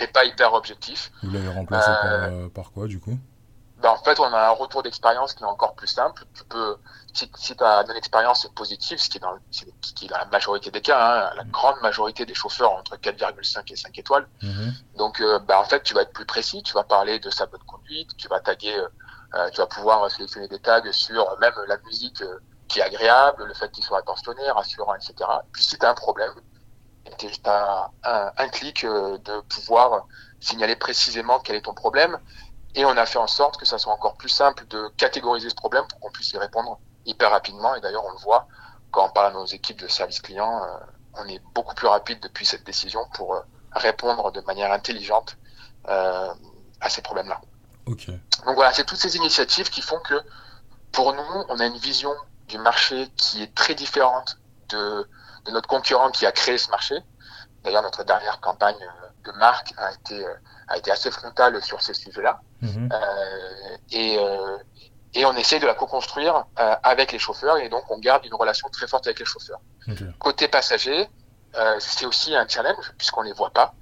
Et 0.00 0.06
pas 0.06 0.24
hyper 0.24 0.52
objectif. 0.54 1.12
Vous 1.22 1.30
l'avez 1.30 1.48
remplacé 1.48 1.90
Euh, 1.90 1.94
par, 1.94 2.32
euh, 2.32 2.48
par 2.48 2.72
quoi, 2.72 2.86
du 2.86 2.98
coup? 3.00 3.18
Ben, 3.78 3.90
en 3.90 4.02
fait, 4.02 4.18
on 4.18 4.24
a 4.32 4.48
un 4.48 4.50
retour 4.50 4.82
d'expérience 4.82 5.34
qui 5.34 5.42
est 5.42 5.46
encore 5.46 5.74
plus 5.74 5.88
simple. 5.88 6.24
Tu 6.34 6.44
peux, 6.44 6.76
si, 7.12 7.30
si 7.36 7.54
ta 7.54 7.82
expérience 7.94 8.44
est 8.46 8.54
positive, 8.54 8.98
ce 8.98 9.10
qui 9.10 9.18
est 9.18 9.20
dans, 9.20 9.36
ce 9.50 9.64
qui 9.92 10.06
est 10.06 10.08
dans 10.08 10.16
la 10.16 10.24
majorité 10.26 10.70
des 10.70 10.80
cas, 10.80 11.28
hein, 11.28 11.34
la 11.36 11.44
grande 11.44 11.76
majorité 11.82 12.24
des 12.24 12.34
chauffeurs 12.34 12.72
ont 12.72 12.78
entre 12.78 12.96
4,5 12.96 13.70
et 13.72 13.76
5 13.76 13.98
étoiles. 13.98 14.26
Mhm. 14.42 14.72
Donc, 14.96 15.20
euh, 15.20 15.38
bah, 15.40 15.60
en 15.60 15.64
fait, 15.64 15.82
tu 15.82 15.92
vas 15.92 16.02
être 16.02 16.12
plus 16.14 16.24
précis, 16.24 16.62
tu 16.62 16.72
vas 16.72 16.84
parler 16.84 17.18
de 17.18 17.28
sa 17.28 17.44
bonne 17.46 17.62
conduite, 17.64 18.16
tu 18.16 18.26
vas 18.28 18.40
taguer, 18.40 18.74
euh, 19.34 19.50
tu 19.50 19.58
vas 19.58 19.66
pouvoir 19.66 20.10
sélectionner 20.10 20.48
des 20.48 20.60
tags 20.60 20.80
sur 20.92 21.38
même 21.40 21.52
la 21.68 21.76
musique 21.78 22.22
qui 22.68 22.78
est 22.78 22.82
agréable, 22.82 23.44
le 23.44 23.52
fait 23.52 23.70
qu'il 23.70 23.84
soit 23.84 23.98
attentionné, 23.98 24.50
rassurant, 24.50 24.94
etc. 24.94 25.14
Puis 25.52 25.62
si 25.62 25.78
tu 25.78 25.84
as 25.84 25.90
un 25.90 25.94
problème, 25.94 26.32
tu 27.18 27.28
as 27.44 27.90
un, 28.04 28.32
un 28.36 28.48
clic 28.48 28.84
euh, 28.84 29.18
de 29.18 29.40
pouvoir 29.42 30.06
signaler 30.40 30.76
précisément 30.76 31.40
quel 31.40 31.56
est 31.56 31.62
ton 31.62 31.74
problème. 31.74 32.18
Et 32.74 32.84
on 32.84 32.96
a 32.96 33.06
fait 33.06 33.18
en 33.18 33.26
sorte 33.26 33.56
que 33.56 33.64
ça 33.64 33.78
soit 33.78 33.92
encore 33.92 34.16
plus 34.16 34.28
simple 34.28 34.66
de 34.68 34.88
catégoriser 34.96 35.48
ce 35.48 35.54
problème 35.54 35.84
pour 35.88 36.00
qu'on 36.00 36.10
puisse 36.10 36.32
y 36.32 36.38
répondre 36.38 36.78
hyper 37.06 37.30
rapidement. 37.30 37.74
Et 37.76 37.80
d'ailleurs, 37.80 38.04
on 38.04 38.10
le 38.10 38.18
voit 38.18 38.48
quand 38.94 39.06
on 39.06 39.10
parle 39.10 39.26
à 39.26 39.32
nos 39.32 39.46
équipes 39.46 39.80
de 39.80 39.88
service 39.88 40.20
client, 40.20 40.62
euh, 40.62 40.78
on 41.14 41.26
est 41.26 41.42
beaucoup 41.52 41.74
plus 41.74 41.88
rapide 41.88 42.20
depuis 42.20 42.46
cette 42.46 42.62
décision 42.64 43.00
pour 43.14 43.34
euh, 43.34 43.40
répondre 43.72 44.30
de 44.30 44.40
manière 44.42 44.70
intelligente 44.70 45.36
euh, 45.88 46.32
à 46.80 46.88
ces 46.88 47.02
problèmes-là. 47.02 47.40
Donc 48.46 48.54
voilà, 48.54 48.72
c'est 48.72 48.84
toutes 48.84 48.98
ces 48.98 49.16
initiatives 49.16 49.68
qui 49.68 49.82
font 49.82 49.98
que 49.98 50.14
pour 50.92 51.12
nous, 51.12 51.44
on 51.48 51.58
a 51.58 51.66
une 51.66 51.76
vision 51.76 52.12
du 52.46 52.56
marché 52.58 53.08
qui 53.16 53.42
est 53.42 53.52
très 53.52 53.74
différente 53.74 54.38
de, 54.68 55.08
de 55.44 55.50
notre 55.50 55.68
concurrent 55.68 56.10
qui 56.10 56.26
a 56.26 56.32
créé 56.32 56.58
ce 56.58 56.70
marché. 56.70 56.96
D'ailleurs, 57.62 57.82
notre 57.82 58.04
dernière 58.04 58.40
campagne 58.40 58.76
de 59.24 59.32
marque 59.32 59.72
a 59.78 59.92
été, 59.92 60.24
a 60.68 60.76
été 60.76 60.90
assez 60.90 61.10
frontale 61.10 61.62
sur 61.62 61.80
ces 61.80 61.94
sujets-là. 61.94 62.40
Mhm. 62.60 62.90
Euh, 62.92 63.76
et, 63.90 64.18
euh, 64.18 64.58
et 65.14 65.24
on 65.24 65.34
essaie 65.36 65.60
de 65.60 65.66
la 65.66 65.74
co-construire 65.74 66.44
euh, 66.58 66.76
avec 66.82 67.12
les 67.12 67.18
chauffeurs 67.18 67.56
et 67.58 67.68
donc 67.68 67.84
on 67.90 67.98
garde 67.98 68.24
une 68.26 68.34
relation 68.34 68.68
très 68.68 68.86
forte 68.86 69.06
avec 69.06 69.18
les 69.18 69.24
chauffeurs. 69.24 69.60
Ok. 69.88 70.02
Côté 70.18 70.48
passager, 70.48 71.08
euh, 71.56 71.76
c'est 71.78 72.06
aussi 72.06 72.34
un 72.34 72.46
challenge 72.48 72.92
puisqu'on 72.98 73.22
les 73.22 73.32
voit 73.32 73.50
pas. 73.50 73.74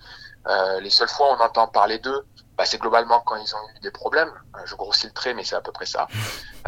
Euh, 0.48 0.80
les 0.80 0.90
seules 0.90 1.08
fois 1.08 1.32
où 1.32 1.36
on 1.36 1.44
entend 1.44 1.68
parler 1.68 1.98
d'eux, 1.98 2.26
bah, 2.56 2.64
c'est 2.66 2.78
globalement 2.78 3.20
quand 3.20 3.36
ils 3.36 3.54
ont 3.54 3.68
eu 3.76 3.80
des 3.80 3.90
problèmes. 3.90 4.32
Euh, 4.56 4.60
Je 4.66 4.74
grossis 4.74 5.06
le 5.06 5.12
trait, 5.12 5.32
mais 5.34 5.44
c'est 5.44 5.56
à 5.56 5.60
peu 5.60 5.72
près 5.72 5.86
ça. 5.86 6.06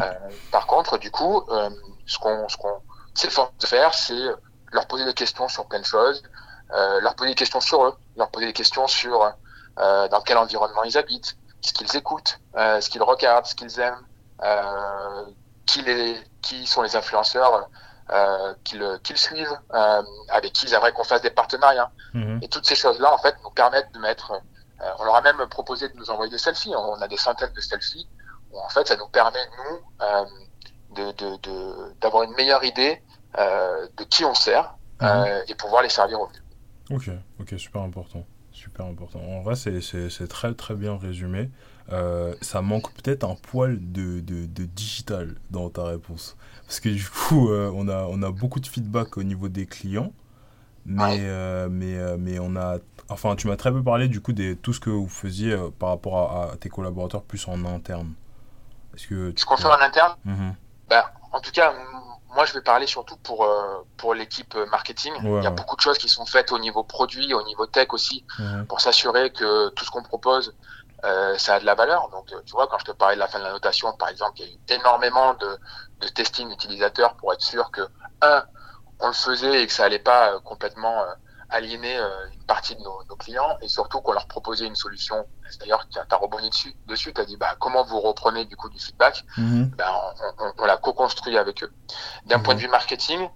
Euh, 0.01 0.11
par 0.51 0.67
contre, 0.67 0.97
du 0.97 1.09
coup, 1.09 1.41
euh, 1.47 1.69
ce 2.05 2.17
qu'on 2.19 2.49
ce 2.49 2.57
qu'on 2.57 2.81
s'efforce 3.13 3.53
de 3.59 3.65
faire, 3.65 3.93
c'est 3.93 4.27
leur 4.75 4.85
poser 4.87 5.05
des 5.05 5.13
questions 5.13 5.47
sur 5.47 5.65
plein 5.67 5.79
de 5.79 5.85
choses, 5.85 6.21
euh, 6.73 6.99
leur 7.01 7.15
poser 7.15 7.29
des 7.31 7.35
questions 7.35 7.59
sur 7.61 7.83
eux, 7.85 7.95
leur 8.17 8.29
poser 8.29 8.45
des 8.47 8.53
questions 8.53 8.87
sur 8.87 9.23
euh, 9.79 10.07
dans 10.09 10.21
quel 10.21 10.37
environnement 10.37 10.83
ils 10.83 10.97
habitent, 10.97 11.35
ce 11.61 11.73
qu'ils 11.73 11.95
écoutent, 11.95 12.39
euh, 12.55 12.79
ce 12.81 12.89
qu'ils 12.91 13.01
regardent, 13.03 13.45
ce 13.47 13.55
qu'ils 13.55 13.79
aiment, 13.79 14.05
qui, 15.65 15.81
les, 15.81 16.21
qui 16.41 16.67
sont 16.67 16.81
les 16.83 16.95
influenceurs 16.95 17.69
qu'ils 18.63 19.17
suivent, 19.17 19.59
avec 20.29 20.53
qui 20.53 20.65
ils 20.67 20.73
aimeraient 20.73 20.91
qu'on 20.93 21.03
fasse 21.03 21.21
des 21.21 21.31
partenariats. 21.31 21.91
Mhm. 22.13 22.39
Et 22.43 22.47
toutes 22.47 22.67
ces 22.67 22.75
choses-là, 22.75 23.11
en 23.11 23.17
fait, 23.17 23.35
nous 23.43 23.49
permettent 23.49 23.91
de 23.93 23.99
mettre. 23.99 24.33
on 24.99 25.03
leur 25.05 25.15
a 25.15 25.21
même 25.21 25.41
proposé 25.47 25.89
de 25.89 25.95
nous 25.95 26.09
envoyer 26.11 26.29
des 26.31 26.37
selfies. 26.37 26.73
On 26.75 27.01
a 27.01 27.07
des 27.07 27.17
centaines 27.17 27.53
de 27.53 27.61
selfies. 27.61 28.07
Où, 28.51 28.59
en 28.59 28.69
fait, 28.69 28.87
ça 28.87 28.95
nous 28.97 29.07
permet 29.07 29.45
nous 29.57 29.75
de 30.97 31.11
de- 31.13 31.37
de- 31.37 31.93
d'avoir 32.01 32.23
une 32.23 32.33
meilleure 32.35 32.63
idée 32.63 33.01
de 33.37 34.03
qui 34.05 34.23
on 34.25 34.33
sert 34.33 34.75
euh, 35.01 35.41
et 35.47 35.55
pouvoir 35.55 35.81
les 35.83 35.89
servir 35.89 36.19
au 36.21 36.27
mieux. 36.27 36.95
Ok, 36.95 37.09
ok, 37.39 37.55
super 37.59 37.81
important. 37.81 38.25
Super 38.51 38.85
important. 38.85 39.19
En 39.19 39.41
vrai, 39.41 39.55
c'est- 39.55 40.27
très 40.27 40.53
très 40.53 40.75
bien 40.75 40.97
résumé. 40.97 41.49
Euh, 41.91 42.33
ça 42.41 42.61
manque 42.61 42.91
peut-être 42.93 43.23
un 43.25 43.35
poil 43.35 43.77
de, 43.91 44.21
de, 44.21 44.45
de 44.45 44.63
digital 44.65 45.35
dans 45.51 45.69
ta 45.69 45.83
réponse. 45.83 46.37
Parce 46.65 46.79
que 46.79 46.89
du 46.89 47.05
coup, 47.07 47.49
euh, 47.51 47.69
on, 47.75 47.87
a, 47.89 48.05
on 48.09 48.23
a 48.23 48.31
beaucoup 48.31 48.59
de 48.59 48.67
feedback 48.67 49.17
au 49.17 49.23
niveau 49.23 49.49
des 49.49 49.65
clients. 49.65 50.13
Mais, 50.85 51.03
Ouais. 51.03 51.17
euh, 51.21 51.67
mais, 51.69 51.97
euh, 51.97 52.15
mais 52.19 52.39
on 52.39 52.55
a. 52.55 52.77
Enfin, 53.09 53.35
tu 53.35 53.47
m'as 53.47 53.57
très 53.57 53.71
peu 53.71 53.83
parlé 53.83 54.07
du 54.07 54.21
coup 54.21 54.33
de 54.33 54.53
tout 54.53 54.71
ce 54.71 54.79
que 54.79 54.89
vous 54.91 55.09
faisiez 55.09 55.51
euh, 55.53 55.69
par 55.77 55.89
rapport 55.89 56.31
à, 56.31 56.51
à 56.53 56.55
tes 56.57 56.69
collaborateurs 56.69 57.23
plus 57.23 57.47
en 57.47 57.65
interne. 57.65 58.13
Est-ce 58.95 59.07
que 59.07 59.31
tu 59.31 59.41
Ce 59.41 59.45
qu'on 59.45 59.57
fait 59.57 59.65
en 59.67 59.81
interne, 59.81 60.13
Mhm. 60.25 60.55
Ben, 60.89 61.03
en 61.33 61.39
tout 61.41 61.51
cas, 61.51 61.73
moi, 62.35 62.45
je 62.45 62.53
vais 62.53 62.61
parler 62.61 62.85
surtout 62.85 63.17
pour, 63.17 63.45
euh, 63.45 63.81
pour 63.97 64.13
l'équipe 64.13 64.53
marketing. 64.69 65.13
Ouais, 65.23 65.39
Il 65.39 65.43
y 65.43 65.47
a 65.47 65.49
ouais. 65.49 65.55
beaucoup 65.55 65.75
de 65.75 65.81
choses 65.81 65.97
qui 65.97 66.09
sont 66.09 66.25
faites 66.25 66.51
au 66.51 66.59
niveau 66.59 66.83
produit, 66.83 67.33
au 67.33 67.43
niveau 67.43 67.65
tech 67.65 67.87
aussi, 67.91 68.25
pour 68.69 68.81
s'assurer 68.81 69.31
que 69.31 69.69
tout 69.69 69.85
ce 69.85 69.91
qu'on 69.91 70.03
propose, 70.03 70.53
euh, 71.03 71.37
ça 71.37 71.55
a 71.55 71.59
de 71.59 71.65
la 71.65 71.75
valeur. 71.75 72.09
Donc, 72.09 72.31
euh, 72.31 72.41
tu 72.45 72.53
vois, 72.53 72.67
quand 72.67 72.79
je 72.79 72.85
te 72.85 72.91
parlais 72.91 73.15
de 73.15 73.19
la 73.19 73.27
fin 73.27 73.39
de 73.39 73.43
la 73.43 73.51
notation, 73.51 73.93
par 73.93 74.09
exemple, 74.09 74.33
il 74.39 74.47
y 74.47 74.49
a 74.49 74.53
eu 74.53 74.79
énormément 74.79 75.33
de, 75.35 75.59
de 76.01 76.07
testing 76.07 76.51
utilisateurs 76.51 77.15
pour 77.17 77.31
être 77.33 77.41
sûr 77.43 77.69
que, 77.71 77.81
un, 78.21 78.43
on 78.99 79.07
le 79.07 79.13
faisait 79.13 79.61
et 79.61 79.67
que 79.67 79.73
ça 79.73 79.85
allait 79.85 79.99
pas 79.99 80.33
euh, 80.33 80.39
complètement 80.39 81.01
euh, 81.01 81.13
aliéner 81.49 81.97
euh, 81.97 82.09
une 82.33 82.43
partie 82.45 82.75
de 82.75 82.81
nos, 82.81 83.03
nos 83.09 83.15
clients, 83.15 83.57
et 83.61 83.67
surtout 83.67 84.01
qu'on 84.01 84.13
leur 84.13 84.27
proposait 84.27 84.65
une 84.65 84.75
solution. 84.75 85.27
D'ailleurs, 85.59 85.87
tu 85.89 85.99
as 85.99 86.17
rebondi 86.17 86.49
dessus, 86.49 86.75
dessus 86.87 87.13
tu 87.13 87.21
as 87.21 87.25
dit, 87.25 87.37
bah, 87.37 87.55
comment 87.59 87.83
vous 87.83 87.99
reprenez 87.99 88.45
du 88.45 88.55
coup 88.55 88.69
du 88.69 88.79
feedback? 88.79 89.23
Mhm. 89.37 89.71
ben, 89.77 89.91
on, 90.39 90.45
on- 90.45 90.53
on 90.59 90.65
l'a 90.65 90.77
co-construit 90.77 91.37
avec 91.37 91.63
eux. 91.63 91.71
D'un 92.25 92.39
point 92.39 92.55
de 92.55 92.59
vue 92.59 92.67
marketing, 92.67 93.29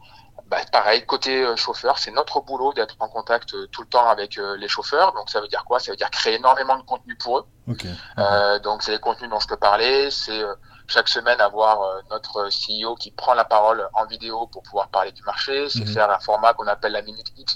bah, 0.48 0.58
pareil, 0.72 1.06
côté 1.06 1.44
euh, 1.44 1.56
chauffeur, 1.56 2.00
c'est 2.00 2.12
notre 2.12 2.40
boulot 2.42 2.74
d'être 2.74 2.96
en 3.00 3.08
contact 3.10 3.54
euh, 3.54 3.68
tout 3.72 3.82
le 3.84 3.88
temps 3.88 4.08
avec 4.10 4.38
euh, 4.38 4.58
les 4.58 4.68
chauffeurs. 4.68 5.14
Donc 5.14 5.30
ça 5.30 5.42
veut 5.42 5.48
dire 5.48 5.64
quoi? 5.66 5.80
Ça 5.80 5.92
veut 5.92 5.98
dire 5.98 6.10
créer 6.10 6.36
énormément 6.36 6.78
de 6.78 6.84
contenu 6.84 7.16
pour 7.18 7.38
eux. 7.40 7.46
Ok. 7.68 7.86
Euh, 8.18 8.58
donc 8.60 8.82
c'est 8.82 8.92
les 8.92 9.00
contenus 9.00 9.30
dont 9.30 9.40
je 9.40 9.48
te 9.48 9.54
parlais, 9.54 10.10
c'est 10.10 10.42
chaque 10.88 11.08
semaine 11.08 11.40
avoir 11.40 11.82
notre 12.10 12.50
CEO 12.50 12.96
qui 12.96 13.12
prend 13.12 13.36
la 13.36 13.46
parole 13.46 13.88
en 13.94 14.06
vidéo 14.08 14.48
pour 14.48 14.64
pouvoir 14.64 14.90
parler 14.90 15.12
du 15.12 15.22
marché, 15.24 15.70
c'est 15.70 15.82
Mhm. 15.82 15.94
faire 15.94 16.10
un 16.10 16.20
format 16.20 16.54
qu'on 16.56 16.66
appelle 16.66 16.94
la 16.94 17.04
minute 17.04 17.28
X 17.38 17.56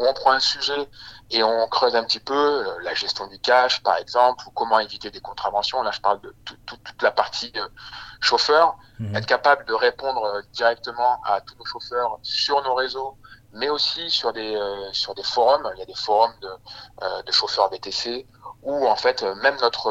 où 0.00 0.06
on 0.06 0.14
prend 0.14 0.32
un 0.32 0.40
sujet 0.40 0.90
et 1.30 1.42
on 1.44 1.68
creuse 1.68 1.94
un 1.96 2.04
petit 2.04 2.20
peu 2.20 2.34
euh, 2.34 2.78
la 2.82 2.94
gestion 2.94 3.26
du 3.28 3.38
cash 3.40 3.82
par 3.82 3.96
exemple 3.98 4.44
ou 4.48 4.50
comment 4.52 4.78
éviter 4.80 5.10
des 5.10 5.20
contraventions. 5.20 5.82
Là 5.82 5.90
je 5.92 6.00
parle 6.00 6.20
de 6.22 6.36
tout- 6.44 6.56
tout- 6.66 6.78
toute 6.84 7.02
la 7.02 7.12
partie 7.12 7.52
euh, 7.56 7.68
chauffeur 8.20 8.76
Mhm. 8.98 9.16
être 9.16 9.26
capable 9.26 9.64
de 9.66 9.74
répondre 9.74 10.24
euh, 10.24 10.42
directement 10.52 11.20
à 11.24 11.40
tous 11.42 11.56
nos 11.58 11.64
chauffeurs 11.64 12.18
sur 12.22 12.62
nos 12.62 12.74
réseaux, 12.74 13.18
mais 13.52 13.68
aussi 13.70 14.10
sur 14.10 14.32
des 14.32 14.54
euh, 14.56 14.92
sur 14.92 15.14
des 15.14 15.22
forums. 15.22 15.70
Il 15.76 15.78
y 15.80 15.82
a 15.82 15.86
des 15.86 15.94
forums 15.94 16.34
de, 16.42 16.48
euh, 17.02 17.22
de 17.22 17.32
chauffeurs 17.32 17.70
VTC 17.70 18.28
où 18.62 18.86
en 18.86 18.96
fait 18.96 19.22
même 19.22 19.56
notre 19.60 19.90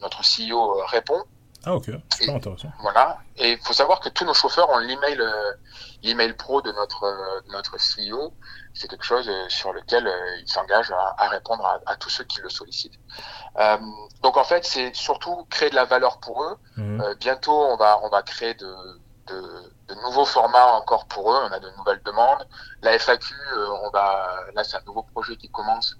notre 0.00 0.24
CEO 0.24 0.74
répond. 0.86 1.22
Ah, 1.68 1.74
ok. 1.74 1.90
Super 2.14 2.36
intéressant. 2.36 2.70
Voilà. 2.80 3.18
Et 3.36 3.52
il 3.52 3.58
faut 3.58 3.72
savoir 3.72 3.98
que 4.00 4.08
tous 4.08 4.24
nos 4.24 4.34
chauffeurs 4.34 4.70
ont 4.70 4.78
l'email 4.78 5.20
euh, 5.20 5.52
l'email 6.04 6.32
pro 6.34 6.62
de 6.62 6.70
notre 6.72 7.02
euh, 7.04 7.40
notre 7.48 7.76
CEO. 7.76 8.32
C'est 8.72 8.88
quelque 8.88 9.04
chose 9.04 9.28
euh, 9.28 9.48
sur 9.48 9.72
lequel 9.72 10.08
il 10.40 10.48
s'engage 10.48 10.92
à, 10.92 11.14
à 11.18 11.28
répondre 11.28 11.66
à, 11.66 11.80
à 11.86 11.96
tous 11.96 12.08
ceux 12.08 12.24
qui 12.24 12.40
le 12.40 12.48
sollicitent. 12.48 12.98
Euh, 13.58 13.76
donc 14.22 14.36
en 14.36 14.44
fait, 14.44 14.64
c'est 14.64 14.94
surtout 14.94 15.44
créer 15.50 15.70
de 15.70 15.74
la 15.74 15.84
valeur 15.84 16.20
pour 16.20 16.42
eux. 16.44 16.56
Mhm. 16.76 17.00
Euh, 17.00 17.14
bientôt, 17.16 17.58
on 17.58 17.76
va, 17.76 17.98
on 18.04 18.08
va 18.10 18.22
créer 18.22 18.54
de, 18.54 18.72
de, 19.26 19.40
de 19.88 19.94
nouveaux 20.02 20.24
formats 20.24 20.66
encore 20.74 21.06
pour 21.06 21.32
eux. 21.32 21.38
On 21.50 21.52
a 21.52 21.58
de 21.58 21.70
nouvelles 21.78 22.02
demandes. 22.04 22.46
La 22.82 22.92
FAQ, 22.92 23.34
on 23.84 23.90
va, 23.90 24.36
là, 24.54 24.62
c'est 24.62 24.76
un 24.76 24.82
nouveau 24.86 25.02
projet 25.02 25.36
qui 25.36 25.48
commence. 25.50 25.96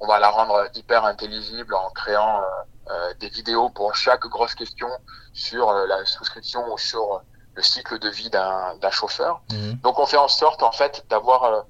On 0.00 0.06
va 0.06 0.18
la 0.18 0.30
rendre 0.30 0.68
hyper 0.74 1.04
intelligible 1.04 1.74
en 1.74 1.90
créant 1.90 2.40
euh, 2.40 2.44
euh, 2.90 3.14
des 3.20 3.28
vidéos 3.28 3.68
pour 3.70 3.94
chaque 3.94 4.26
grosse 4.26 4.54
question 4.54 4.88
sur 5.32 5.68
euh, 5.68 5.86
la 5.86 6.04
souscription 6.06 6.72
ou 6.72 6.78
sur 6.78 7.22
le 7.54 7.62
cycle 7.62 7.98
de 7.98 8.08
vie 8.08 8.30
d'un 8.30 8.90
chauffeur. 8.90 9.40
Mhm. 9.52 9.74
Donc, 9.82 9.98
on 9.98 10.06
fait 10.06 10.16
en 10.16 10.28
sorte, 10.28 10.62
en 10.62 10.72
fait, 10.72 11.04
d'avoir 11.08 11.64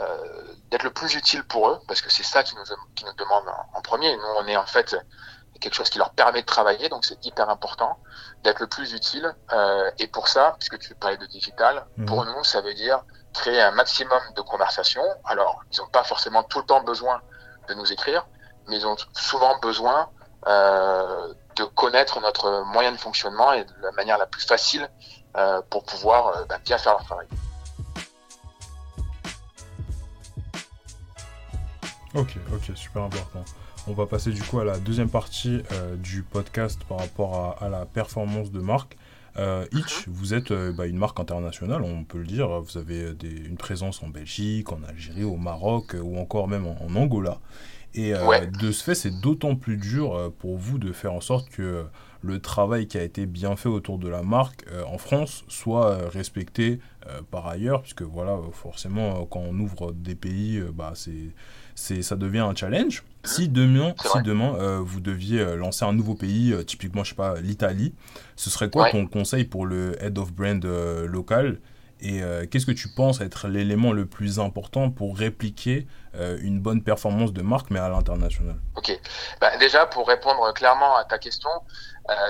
euh, 0.00 0.06
d'être 0.70 0.84
le 0.84 0.92
plus 0.92 1.14
utile 1.14 1.44
pour 1.44 1.68
eux, 1.68 1.78
parce 1.88 2.00
que 2.00 2.10
c'est 2.10 2.22
ça 2.22 2.42
qui 2.42 2.54
nous, 2.54 2.62
qui 2.94 3.04
nous 3.04 3.12
demande 3.14 3.44
en, 3.48 3.78
en 3.78 3.82
premier. 3.82 4.16
Nous, 4.16 4.22
on 4.38 4.46
est 4.46 4.56
en 4.56 4.66
fait 4.66 4.96
quelque 5.60 5.74
chose 5.74 5.90
qui 5.90 5.98
leur 5.98 6.10
permet 6.10 6.40
de 6.42 6.46
travailler, 6.46 6.88
donc 6.88 7.04
c'est 7.04 7.24
hyper 7.24 7.48
important 7.50 7.98
d'être 8.42 8.60
le 8.60 8.66
plus 8.68 8.94
utile. 8.94 9.32
Euh, 9.52 9.90
et 9.98 10.06
pour 10.08 10.28
ça, 10.28 10.56
puisque 10.58 10.78
tu 10.78 10.94
parlais 10.94 11.16
de 11.18 11.26
digital, 11.26 11.84
Mhm. 11.96 12.06
pour 12.06 12.24
nous, 12.24 12.44
ça 12.44 12.60
veut 12.60 12.74
dire 12.74 13.02
créer 13.34 13.60
un 13.60 13.70
maximum 13.72 14.20
de 14.36 14.42
conversations. 14.42 15.04
Alors, 15.24 15.62
ils 15.72 15.78
n'ont 15.80 15.88
pas 15.88 16.04
forcément 16.04 16.42
tout 16.42 16.58
le 16.60 16.66
temps 16.66 16.82
besoin 16.82 17.20
de 17.68 17.74
nous 17.74 17.92
écrire, 17.92 18.26
mais 18.68 18.76
ils 18.76 18.86
ont 18.86 18.96
souvent 19.12 19.58
besoin 19.60 20.08
euh, 20.46 21.34
de 21.56 21.64
connaître 21.64 22.20
notre 22.20 22.64
moyen 22.72 22.92
de 22.92 22.96
fonctionnement 22.96 23.52
et 23.52 23.64
de 23.64 23.72
la 23.82 23.92
manière 23.92 24.18
la 24.18 24.26
plus 24.26 24.44
facile 24.44 24.88
euh, 25.36 25.60
pour 25.70 25.84
pouvoir 25.84 26.28
euh, 26.28 26.44
bah, 26.48 26.58
bien 26.64 26.78
faire 26.78 26.92
leur 26.92 27.04
travail. 27.04 27.26
Ok, 32.14 32.36
ok, 32.52 32.76
super 32.76 33.02
important. 33.02 33.44
On 33.86 33.92
va 33.92 34.06
passer 34.06 34.30
du 34.30 34.42
coup 34.42 34.60
à 34.60 34.64
la 34.64 34.78
deuxième 34.78 35.10
partie 35.10 35.62
du 35.94 36.22
podcast 36.22 36.78
par 36.84 36.98
rapport 36.98 37.56
à, 37.60 37.64
à 37.64 37.68
la 37.68 37.86
performance 37.86 38.50
de 38.50 38.60
marque. 38.60 38.96
Euh, 39.38 39.64
Itch, 39.72 40.08
vous 40.08 40.34
êtes 40.34 40.50
euh, 40.50 40.72
bah, 40.72 40.86
une 40.86 40.98
marque 40.98 41.18
internationale, 41.18 41.82
on 41.82 42.04
peut 42.04 42.18
le 42.18 42.26
dire. 42.26 42.48
Vous 42.60 42.76
avez 42.78 43.14
des- 43.14 43.30
une 43.46 43.56
présence 43.56 44.02
en 44.02 44.08
Belgique, 44.08 44.72
en 44.72 44.82
Algérie, 44.86 45.24
au 45.24 45.36
Maroc 45.36 45.94
euh, 45.94 46.00
ou 46.00 46.18
encore 46.18 46.48
même 46.48 46.66
en, 46.66 46.76
en 46.82 46.94
Angola. 46.96 47.40
Et 47.94 48.14
euh, 48.14 48.26
Ouais. 48.26 48.46
de 48.46 48.72
ce 48.72 48.82
fait, 48.84 48.94
c'est 48.94 49.20
d'autant 49.20 49.54
plus 49.56 49.76
dur 49.78 50.14
euh, 50.14 50.28
pour 50.30 50.56
vous 50.58 50.78
de 50.78 50.92
faire 50.92 51.12
en 51.14 51.20
sorte 51.20 51.48
que 51.50 51.62
euh, 51.62 51.82
le 52.22 52.40
travail 52.40 52.86
qui 52.86 52.98
a 52.98 53.02
été 53.02 53.26
bien 53.26 53.56
fait 53.56 53.68
autour 53.68 53.98
de 53.98 54.08
la 54.08 54.22
marque 54.22 54.64
euh, 54.70 54.84
en 54.84 54.98
France 54.98 55.44
soit 55.48 55.86
euh, 55.88 56.08
respecté 56.08 56.80
euh, 57.08 57.20
par 57.30 57.46
ailleurs, 57.48 57.82
puisque 57.82 58.02
voilà, 58.02 58.32
euh, 58.32 58.50
forcément, 58.52 59.22
euh, 59.22 59.24
quand 59.30 59.40
on 59.40 59.58
ouvre 59.58 59.92
des 59.92 60.14
pays, 60.14 60.58
euh, 60.58 60.70
bah, 60.72 60.92
c'est 60.94 61.34
c'est 61.74 62.02
ça 62.02 62.16
devient 62.16 62.40
un 62.40 62.54
challenge. 62.54 63.02
Si 63.24 63.48
demain, 63.48 63.94
si 64.02 64.20
demain 64.22 64.56
euh, 64.56 64.80
vous 64.82 65.00
deviez 65.00 65.40
euh, 65.40 65.56
lancer 65.56 65.84
un 65.84 65.92
nouveau 65.92 66.14
pays, 66.14 66.52
euh, 66.52 66.64
typiquement, 66.64 67.04
je 67.04 67.10
sais 67.10 67.14
pas, 67.14 67.40
l'Italie, 67.40 67.94
ce 68.34 68.50
serait 68.50 68.68
quoi 68.68 68.82
Ouais. 68.84 68.90
ton 68.90 69.06
conseil 69.06 69.44
pour 69.44 69.64
le 69.64 69.96
head 70.02 70.18
of 70.18 70.32
brand 70.32 70.64
euh, 70.64 71.06
local? 71.06 71.60
Et 72.04 72.20
qu'est-ce 72.50 72.66
que 72.66 72.72
tu 72.72 72.88
penses 72.88 73.20
être 73.20 73.46
l'élément 73.46 73.92
le 73.92 74.06
plus 74.06 74.40
important 74.40 74.90
pour 74.90 75.16
répliquer 75.16 75.86
une 76.18 76.58
bonne 76.60 76.82
performance 76.82 77.32
de 77.32 77.42
marque, 77.42 77.70
mais 77.70 77.78
à 77.78 77.88
l'international? 77.88 78.56
Ok. 78.74 78.90
Bah, 79.40 79.56
déjà, 79.58 79.86
pour 79.86 80.08
répondre 80.08 80.52
clairement 80.52 80.96
à 80.96 81.04
ta 81.04 81.18
question, 81.18 81.48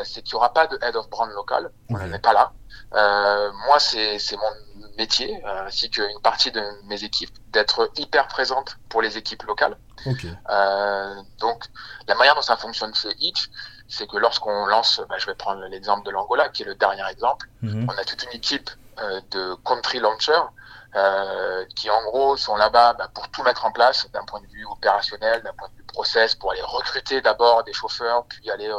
c'est 0.05 0.21
qu'il 0.21 0.35
n'y 0.35 0.37
aura 0.37 0.53
pas 0.53 0.67
de 0.67 0.79
head 0.83 0.95
of 0.95 1.09
brand 1.09 1.31
local. 1.31 1.71
On 1.89 1.95
Ok. 1.95 2.03
n'en 2.03 2.13
est 2.13 2.19
pas 2.19 2.35
là. 2.35 2.53
Moi, 3.67 3.79
c'est 3.81 4.19
mon 4.37 4.72
métier, 4.97 5.43
euh, 5.45 5.67
ainsi 5.67 5.91
qu'une 5.91 6.21
partie 6.23 6.51
de 6.51 6.63
mes 6.85 7.05
équipes, 7.05 7.31
d'être 7.49 7.91
hyper 7.97 8.29
présente 8.29 8.79
pour 8.89 9.03
les 9.03 9.17
équipes 9.19 9.43
locales. 9.45 9.77
Euh, 10.51 11.15
donc, 11.41 11.65
la 12.09 12.15
manière 12.15 12.35
dont 12.35 12.43
ça 12.43 12.57
fonctionne 12.57 12.95
chez 12.95 13.11
Itch, 13.19 13.51
c'est 13.89 14.07
que 14.07 14.17
lorsqu'on 14.17 14.67
lance, 14.67 15.01
bah, 15.09 15.17
je 15.19 15.27
vais 15.27 15.35
prendre 15.35 15.63
l'exemple 15.67 16.05
de 16.05 16.11
l'Angola, 16.11 16.49
qui 16.49 16.63
est 16.63 16.67
le 16.67 16.75
dernier 16.75 17.07
exemple, 17.11 17.47
Mhm. 17.63 17.89
on 17.91 17.99
a 17.99 18.05
toute 18.05 18.23
une 18.25 18.33
équipe 18.33 18.71
euh, 19.01 19.21
de 19.31 19.55
country 19.65 19.99
launchers 20.01 20.33
euh, 20.95 21.65
qui 21.77 21.89
en 21.89 22.03
gros 22.05 22.37
sont 22.37 22.57
là-bas 22.57 22.93
bah, 22.93 23.09
pour 23.15 23.29
tout 23.31 23.43
mettre 23.43 23.65
en 23.65 23.73
place 23.73 24.07
d'un 24.13 24.25
point 24.25 24.41
de 24.41 24.47
vue 24.49 24.67
opérationnel, 24.67 25.43
d'un 25.43 25.53
point 25.55 25.69
de 25.69 25.77
vue 25.77 25.85
process, 25.85 26.35
pour 26.35 26.53
aller 26.53 26.61
recruter 26.63 27.21
d'abord 27.23 27.65
des 27.65 27.73
chauffeurs, 27.73 28.25
puis 28.27 28.51
aller 28.51 28.71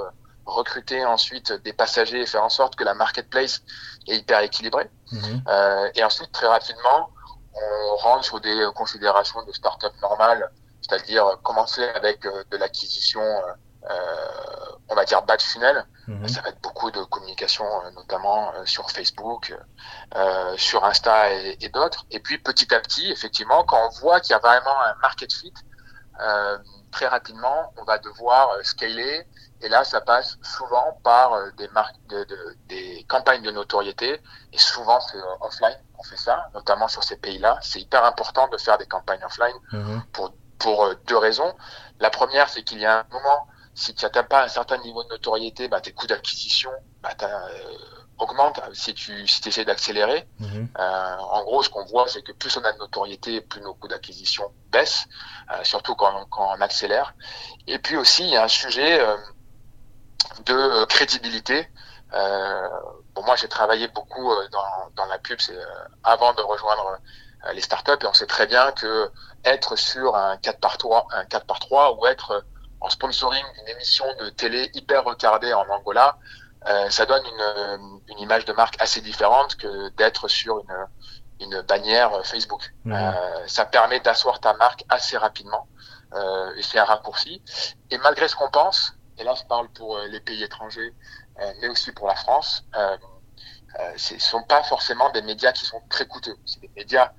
recruter 0.45 1.05
ensuite 1.05 1.51
des 1.63 1.73
passagers 1.73 2.21
et 2.21 2.25
faire 2.25 2.43
en 2.43 2.49
sorte 2.49 2.75
que 2.75 2.83
la 2.83 2.93
marketplace 2.93 3.61
est 4.07 4.17
hyper 4.17 4.39
équilibrée. 4.41 4.89
Mhm. 5.11 5.43
Euh, 5.47 5.89
et 5.95 6.03
ensuite, 6.03 6.31
très 6.31 6.47
rapidement, 6.47 7.09
on 7.55 7.95
rentre 7.97 8.25
sur 8.25 8.39
des 8.41 8.67
considérations 8.75 9.43
de 9.45 9.51
start-up 9.51 9.93
normales, 10.01 10.51
c'est-à-dire 10.81 11.39
commencer 11.43 11.83
avec 11.83 12.25
euh, 12.25 12.43
de 12.51 12.57
l'acquisition, 12.57 13.21
euh, 13.21 13.95
on 14.89 14.95
va 14.95 15.05
dire 15.05 15.21
bas 15.21 15.37
de 15.37 15.41
funnel. 15.41 15.85
Ça 16.27 16.41
va 16.41 16.49
être 16.49 16.61
beaucoup 16.61 16.91
de 16.91 17.01
communication, 17.05 17.63
euh, 17.65 17.91
notamment 17.91 18.53
euh, 18.55 18.65
sur 18.65 18.89
Facebook, 18.91 19.55
euh, 20.15 20.57
sur 20.57 20.83
Insta 20.83 21.31
et, 21.31 21.57
et 21.61 21.69
d'autres. 21.69 22.05
Et 22.11 22.19
puis 22.19 22.37
petit 22.39 22.73
à 22.73 22.81
petit, 22.81 23.09
effectivement, 23.09 23.63
quand 23.63 23.79
on 23.85 23.89
voit 24.01 24.19
qu'il 24.19 24.31
y 24.31 24.35
a 24.35 24.39
vraiment 24.39 24.81
un 24.81 24.95
market 25.01 25.31
fit, 25.31 25.53
euh, 26.19 26.57
très 26.93 27.07
rapidement, 27.07 27.73
on 27.77 27.83
va 27.85 27.97
devoir 27.99 28.51
euh, 28.51 28.63
scaler. 28.63 29.27
Et 29.61 29.69
là, 29.69 29.83
ça 29.85 30.01
passe 30.01 30.37
souvent 30.43 30.99
par 31.03 31.33
euh, 31.33 31.51
des 31.57 31.67
marques, 31.69 31.95
de, 32.07 32.23
de- 32.25 32.57
des 32.69 33.05
campagnes 33.09 33.43
de 33.43 33.51
notoriété. 33.51 34.21
Et 34.53 34.57
souvent, 34.59 34.99
c'est 35.01 35.17
euh, 35.17 35.35
offline. 35.41 35.77
On 35.99 36.03
fait 36.03 36.17
ça, 36.17 36.49
notamment 36.53 36.87
sur 36.89 37.03
ces 37.03 37.17
pays-là. 37.17 37.59
C'est 37.61 37.81
hyper 37.81 38.05
important 38.05 38.47
de 38.49 38.57
faire 38.57 38.77
des 38.77 38.87
campagnes 38.87 39.23
offline 39.25 39.55
Mhm. 39.73 40.03
pour 40.59 40.95
deux 41.07 41.17
raisons. 41.17 41.53
La 41.99 42.09
première, 42.09 42.49
c'est 42.49 42.63
qu'il 42.63 42.79
y 42.79 42.85
a 42.85 42.99
un 42.99 43.05
moment, 43.11 43.47
si 43.73 43.93
tu 43.95 44.05
n'atteins 44.05 44.23
pas 44.23 44.43
un 44.43 44.47
certain 44.47 44.77
niveau 44.77 45.03
de 45.03 45.09
notoriété, 45.09 45.67
bah, 45.67 45.81
tes 45.81 45.93
coûts 45.93 46.07
d'acquisition 46.07 46.71
bah, 47.01 47.11
euh, 47.23 47.77
augmentent 48.17 48.61
si 48.73 48.93
tu 48.93 49.27
si 49.27 49.47
essaies 49.47 49.65
d'accélérer. 49.65 50.27
Mhm. 50.39 50.69
Euh, 50.79 51.15
en 51.17 51.43
gros, 51.43 51.63
ce 51.63 51.69
qu'on 51.69 51.85
voit, 51.85 52.07
c'est 52.07 52.21
que 52.21 52.31
plus 52.31 52.55
on 52.57 52.63
a 52.63 52.71
de 52.71 52.77
notoriété, 52.77 53.41
plus 53.41 53.61
nos 53.61 53.73
coûts 53.73 53.87
d'acquisition 53.87 54.51
baissent, 54.71 55.05
euh, 55.51 55.63
surtout 55.63 55.95
quand, 55.95 56.25
quand 56.29 56.53
on 56.57 56.61
accélère. 56.61 57.13
Et 57.67 57.79
puis 57.79 57.97
aussi, 57.97 58.23
il 58.23 58.29
y 58.29 58.37
a 58.37 58.43
un 58.43 58.47
sujet 58.47 58.99
euh, 58.99 59.17
de 60.45 60.53
euh, 60.53 60.85
crédibilité. 60.85 61.67
Euh, 62.13 62.69
bon, 63.15 63.23
moi, 63.23 63.35
j'ai 63.35 63.47
travaillé 63.47 63.87
beaucoup 63.87 64.31
euh, 64.31 64.47
dans, 64.51 64.89
dans 64.95 65.05
la 65.05 65.17
pub 65.17 65.39
c'est, 65.39 65.57
euh, 65.57 65.65
avant 66.03 66.33
de 66.33 66.41
rejoindre 66.41 66.99
euh, 67.45 67.53
les 67.53 67.61
startups 67.61 67.91
et 68.01 68.05
on 68.05 68.13
sait 68.13 68.27
très 68.27 68.47
bien 68.47 68.71
que 68.71 69.11
être 69.43 69.75
sur 69.75 70.15
un 70.15 70.37
4 70.37 70.59
par 70.59 70.77
3, 70.77 71.07
un 71.11 71.25
4 71.25 71.45
par 71.45 71.59
3 71.59 71.97
ou 71.97 72.05
être 72.07 72.31
euh, 72.31 72.41
en 72.79 72.89
sponsoring 72.89 73.43
d'une 73.57 73.69
émission 73.69 74.05
de 74.19 74.29
télé 74.29 74.69
hyper 74.73 75.03
regardée 75.05 75.53
en 75.53 75.65
Angola, 75.69 76.17
euh, 76.67 76.89
ça 76.89 77.05
donne 77.05 77.23
une, 77.25 77.41
euh, 77.41 77.77
une 78.09 78.19
image 78.19 78.45
de 78.45 78.53
marque 78.53 78.75
assez 78.81 79.01
différente 79.01 79.55
que 79.55 79.89
d'être 79.89 80.27
sur 80.27 80.59
une, 80.59 80.75
une 81.39 81.61
bannière 81.61 82.13
euh, 82.13 82.23
Facebook. 82.23 82.73
Mhm. 82.85 82.93
Euh, 82.93 83.47
ça 83.47 83.65
permet 83.65 83.99
d'asseoir 83.99 84.39
ta 84.39 84.53
marque 84.53 84.83
assez 84.89 85.17
rapidement 85.17 85.67
euh, 86.13 86.55
et 86.55 86.61
c'est 86.61 86.79
un 86.79 86.85
raccourci. 86.85 87.41
Et 87.91 87.97
malgré 87.99 88.27
ce 88.27 88.35
qu'on 88.35 88.49
pense, 88.49 88.93
et 89.17 89.23
là 89.23 89.33
je 89.35 89.43
parle 89.45 89.69
pour 89.69 89.97
les 89.99 90.19
pays 90.19 90.43
étrangers, 90.43 90.93
euh, 91.39 91.53
mais 91.61 91.67
aussi 91.69 91.91
pour 91.91 92.07
la 92.07 92.15
France, 92.15 92.63
euh, 92.75 92.97
euh, 93.79 93.93
ce 93.97 94.13
ne 94.13 94.19
sont 94.19 94.43
pas 94.43 94.63
forcément 94.63 95.09
des 95.09 95.21
médias 95.21 95.51
qui 95.51 95.65
sont 95.65 95.81
très 95.89 96.05
coûteux. 96.07 96.35
C'est 96.45 96.61
des 96.61 96.71
médias 96.75 97.11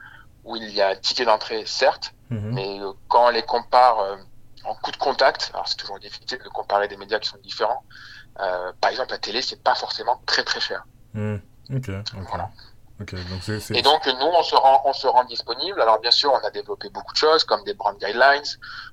où 0.45 0.57
il 0.57 0.71
y 0.71 0.81
a 0.81 0.89
un 0.89 0.97
ticket 0.97 1.25
d'entrée, 1.25 1.65
certes, 1.67 2.13
Mhm. 2.31 2.55
mais 2.55 2.81
quand 3.09 3.27
on 3.27 3.31
les 3.31 3.43
compare 3.43 3.99
en 4.65 4.75
coût 4.77 4.91
de 4.91 4.97
contact, 4.97 5.51
alors 5.53 5.69
c'est 5.69 5.77
toujours 5.77 5.99
difficile 5.99 6.39
de 6.39 6.49
comparer 6.49 6.89
des 6.89 6.97
médias 6.97 7.19
qui 7.19 7.29
sont 7.29 7.39
différents. 7.43 7.83
Euh, 8.41 8.73
par 8.81 8.91
exemple, 8.91 9.13
la 9.13 9.19
télé, 9.19 9.43
c'est 9.43 9.63
pas 9.63 9.75
forcément 9.75 10.21
très 10.27 10.43
très 10.45 10.61
cher. 10.61 10.85
Voilà. 12.29 12.51
Donc 13.31 13.43
c'est- 13.43 13.75
Et 13.77 13.83
donc 13.83 14.07
nous, 14.07 14.27
on 14.27 14.43
se 14.43 14.55
rend, 14.55 14.83
on 14.85 14.93
se 14.93 15.07
rend 15.07 15.25
disponible. 15.25 15.81
Alors 15.81 15.99
bien 16.01 16.11
sûr, 16.13 16.33
on 16.33 16.47
a 16.47 16.51
développé 16.51 16.89
beaucoup 16.91 17.13
de 17.13 17.17
choses 17.19 17.43
comme 17.45 17.65
des 17.65 17.75
brand 17.75 17.97
guidelines. 17.99 18.43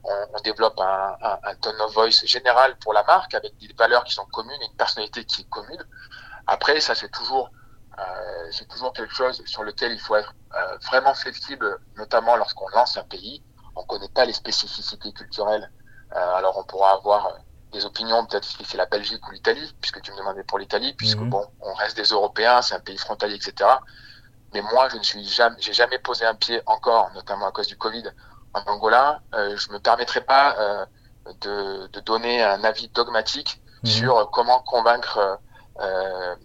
On, 0.04 0.26
on 0.34 0.40
développe 0.42 0.80
un, 0.80 1.16
un, 1.22 1.40
un 1.44 1.56
tone 1.56 1.80
of 1.82 1.94
voice 1.94 2.26
général 2.26 2.78
pour 2.80 2.94
la 2.94 3.04
marque 3.04 3.34
avec 3.36 3.56
des 3.58 3.72
valeurs 3.78 4.04
qui 4.04 4.14
sont 4.14 4.26
communes 4.26 4.60
et 4.62 4.66
une 4.66 4.76
personnalité 4.76 5.24
qui 5.26 5.42
est 5.42 5.50
commune. 5.50 5.84
Après, 6.48 6.80
ça 6.82 6.96
c'est 6.96 7.10
toujours, 7.12 7.52
euh, 8.00 8.48
c'est 8.52 8.68
toujours 8.68 8.92
quelque 8.94 9.14
chose 9.14 9.44
sur 9.46 9.64
lequel 9.64 9.92
il 9.92 10.00
faut 10.00 10.16
être 10.16 10.34
euh, 10.56 10.78
vraiment 10.88 11.14
flexible, 11.14 11.80
notamment 11.96 12.36
lorsqu'on 12.38 12.68
lance 12.70 12.98
un 12.98 13.04
pays. 13.04 13.44
On 13.76 13.84
connaît 13.84 14.10
pas 14.10 14.26
les 14.26 14.34
spécificités 14.34 15.14
culturelles. 15.14 15.72
Euh, 16.16 16.36
alors 16.36 16.58
on 16.58 16.64
pourra 16.64 16.94
avoir 16.94 17.38
des 17.72 17.86
opinions 17.86 18.26
peut-être 18.26 18.46
si 18.46 18.64
c'est 18.66 18.78
la 18.78 18.86
Belgique 18.86 19.26
ou 19.28 19.32
l'Italie, 19.32 19.76
puisque 19.82 20.02
tu 20.02 20.12
me 20.12 20.18
demandais 20.18 20.44
pour 20.44 20.60
l'Italie, 20.60 20.94
puisque 20.94 21.20
Mhm. 21.20 21.30
bon, 21.30 21.46
on 21.62 21.74
reste 21.74 21.96
des 21.98 22.04
Européens, 22.04 22.62
c'est 22.62 22.76
un 22.76 22.80
pays 22.80 22.98
frontalier, 22.98 23.36
etc. 23.36 23.70
Mais 24.54 24.62
moi, 24.62 24.90
je 24.90 24.98
ne 24.98 25.04
suis 25.04 25.24
jamais, 25.28 25.56
j'ai 25.60 25.74
jamais 25.74 26.00
posé 26.00 26.26
un 26.26 26.36
pied 26.36 26.62
encore, 26.66 27.12
notamment 27.14 27.48
à 27.48 27.52
cause 27.52 27.68
du 27.68 27.78
Covid, 27.78 28.04
en 28.54 28.62
Angola. 28.68 29.22
Euh, 29.34 29.56
je 29.58 29.72
me 29.72 29.80
permettrai 29.80 30.22
pas 30.22 30.56
euh, 30.60 30.86
de, 31.42 31.88
de 31.88 32.00
donner 32.02 32.44
un 32.44 32.64
avis 32.64 32.90
dogmatique 32.90 33.62
Mhm. 33.84 33.90
sur 33.92 34.30
comment 34.32 34.60
convaincre 34.62 35.40
euh, 35.80 36.36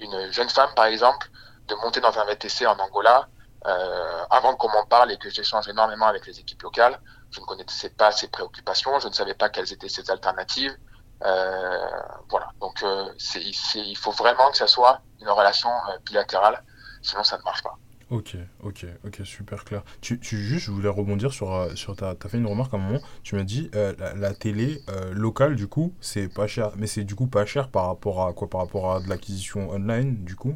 une 0.00 0.30
jeune 0.32 0.48
femme, 0.48 0.70
par 0.74 0.86
exemple, 0.86 1.28
de 1.68 1.74
monter 1.76 2.00
dans 2.00 2.18
un 2.18 2.24
VTC 2.24 2.66
en 2.66 2.78
Angola. 2.78 3.28
Euh, 3.66 4.24
avant 4.30 4.54
qu'on 4.54 4.68
m'en 4.68 4.84
parle 4.86 5.10
et 5.10 5.18
que 5.18 5.28
j'échange 5.28 5.66
énormément 5.68 6.06
avec 6.06 6.26
les 6.26 6.38
équipes 6.38 6.62
locales, 6.62 7.00
je 7.36 7.40
ne 7.40 7.46
connaissais 7.46 7.90
pas 7.90 8.12
ses 8.12 8.28
préoccupations, 8.28 8.98
je 8.98 9.08
ne 9.08 9.12
savais 9.12 9.34
pas 9.34 9.48
quelles 9.50 9.72
étaient 9.72 9.88
ses 9.88 10.10
alternatives. 10.10 10.76
Euh, 11.24 12.02
voilà, 12.28 12.50
donc 12.60 12.82
euh, 12.82 13.06
il 13.34 13.96
faut 13.96 14.10
vraiment 14.10 14.50
que 14.50 14.56
ça 14.56 14.66
soit 14.66 15.00
une 15.20 15.28
relation 15.28 15.70
euh, 15.70 15.98
bilatérale, 16.04 16.62
sinon 17.02 17.24
ça 17.24 17.38
ne 17.38 17.42
marche 17.42 17.62
pas. 17.62 17.76
Ok, 18.08 18.36
ok, 18.62 18.86
ok, 19.04 19.22
super 19.24 19.64
clair. 19.64 19.82
Tu, 20.00 20.20
tu 20.20 20.36
juste, 20.36 20.66
je 20.66 20.70
voulais 20.70 20.88
rebondir 20.88 21.32
sur, 21.32 21.52
euh, 21.52 21.74
sur 21.74 21.96
ta, 21.96 22.14
t'as 22.14 22.28
fait 22.28 22.36
une 22.38 22.46
remarque 22.46 22.72
à 22.72 22.76
un 22.76 22.80
moment, 22.80 23.00
tu 23.24 23.34
m'as 23.34 23.42
dit, 23.42 23.68
euh, 23.74 23.94
la, 24.14 24.32
télé 24.32 24.80
euh, 24.88 25.12
locale, 25.12 25.56
du 25.56 25.66
coup, 25.66 25.92
c'est 26.00 26.28
pas 26.28 26.46
cher, 26.46 26.70
mais 26.76 26.86
c'est 26.86 27.02
du 27.02 27.16
coup 27.16 27.26
pas 27.26 27.44
cher 27.46 27.68
par 27.68 27.86
rapport 27.88 28.24
à 28.24 28.32
quoi, 28.32 28.48
par 28.48 28.60
rapport 28.60 28.94
à 28.94 29.00
de 29.00 29.08
l'acquisition 29.08 29.70
online, 29.70 30.22
du 30.24 30.36
coup? 30.36 30.54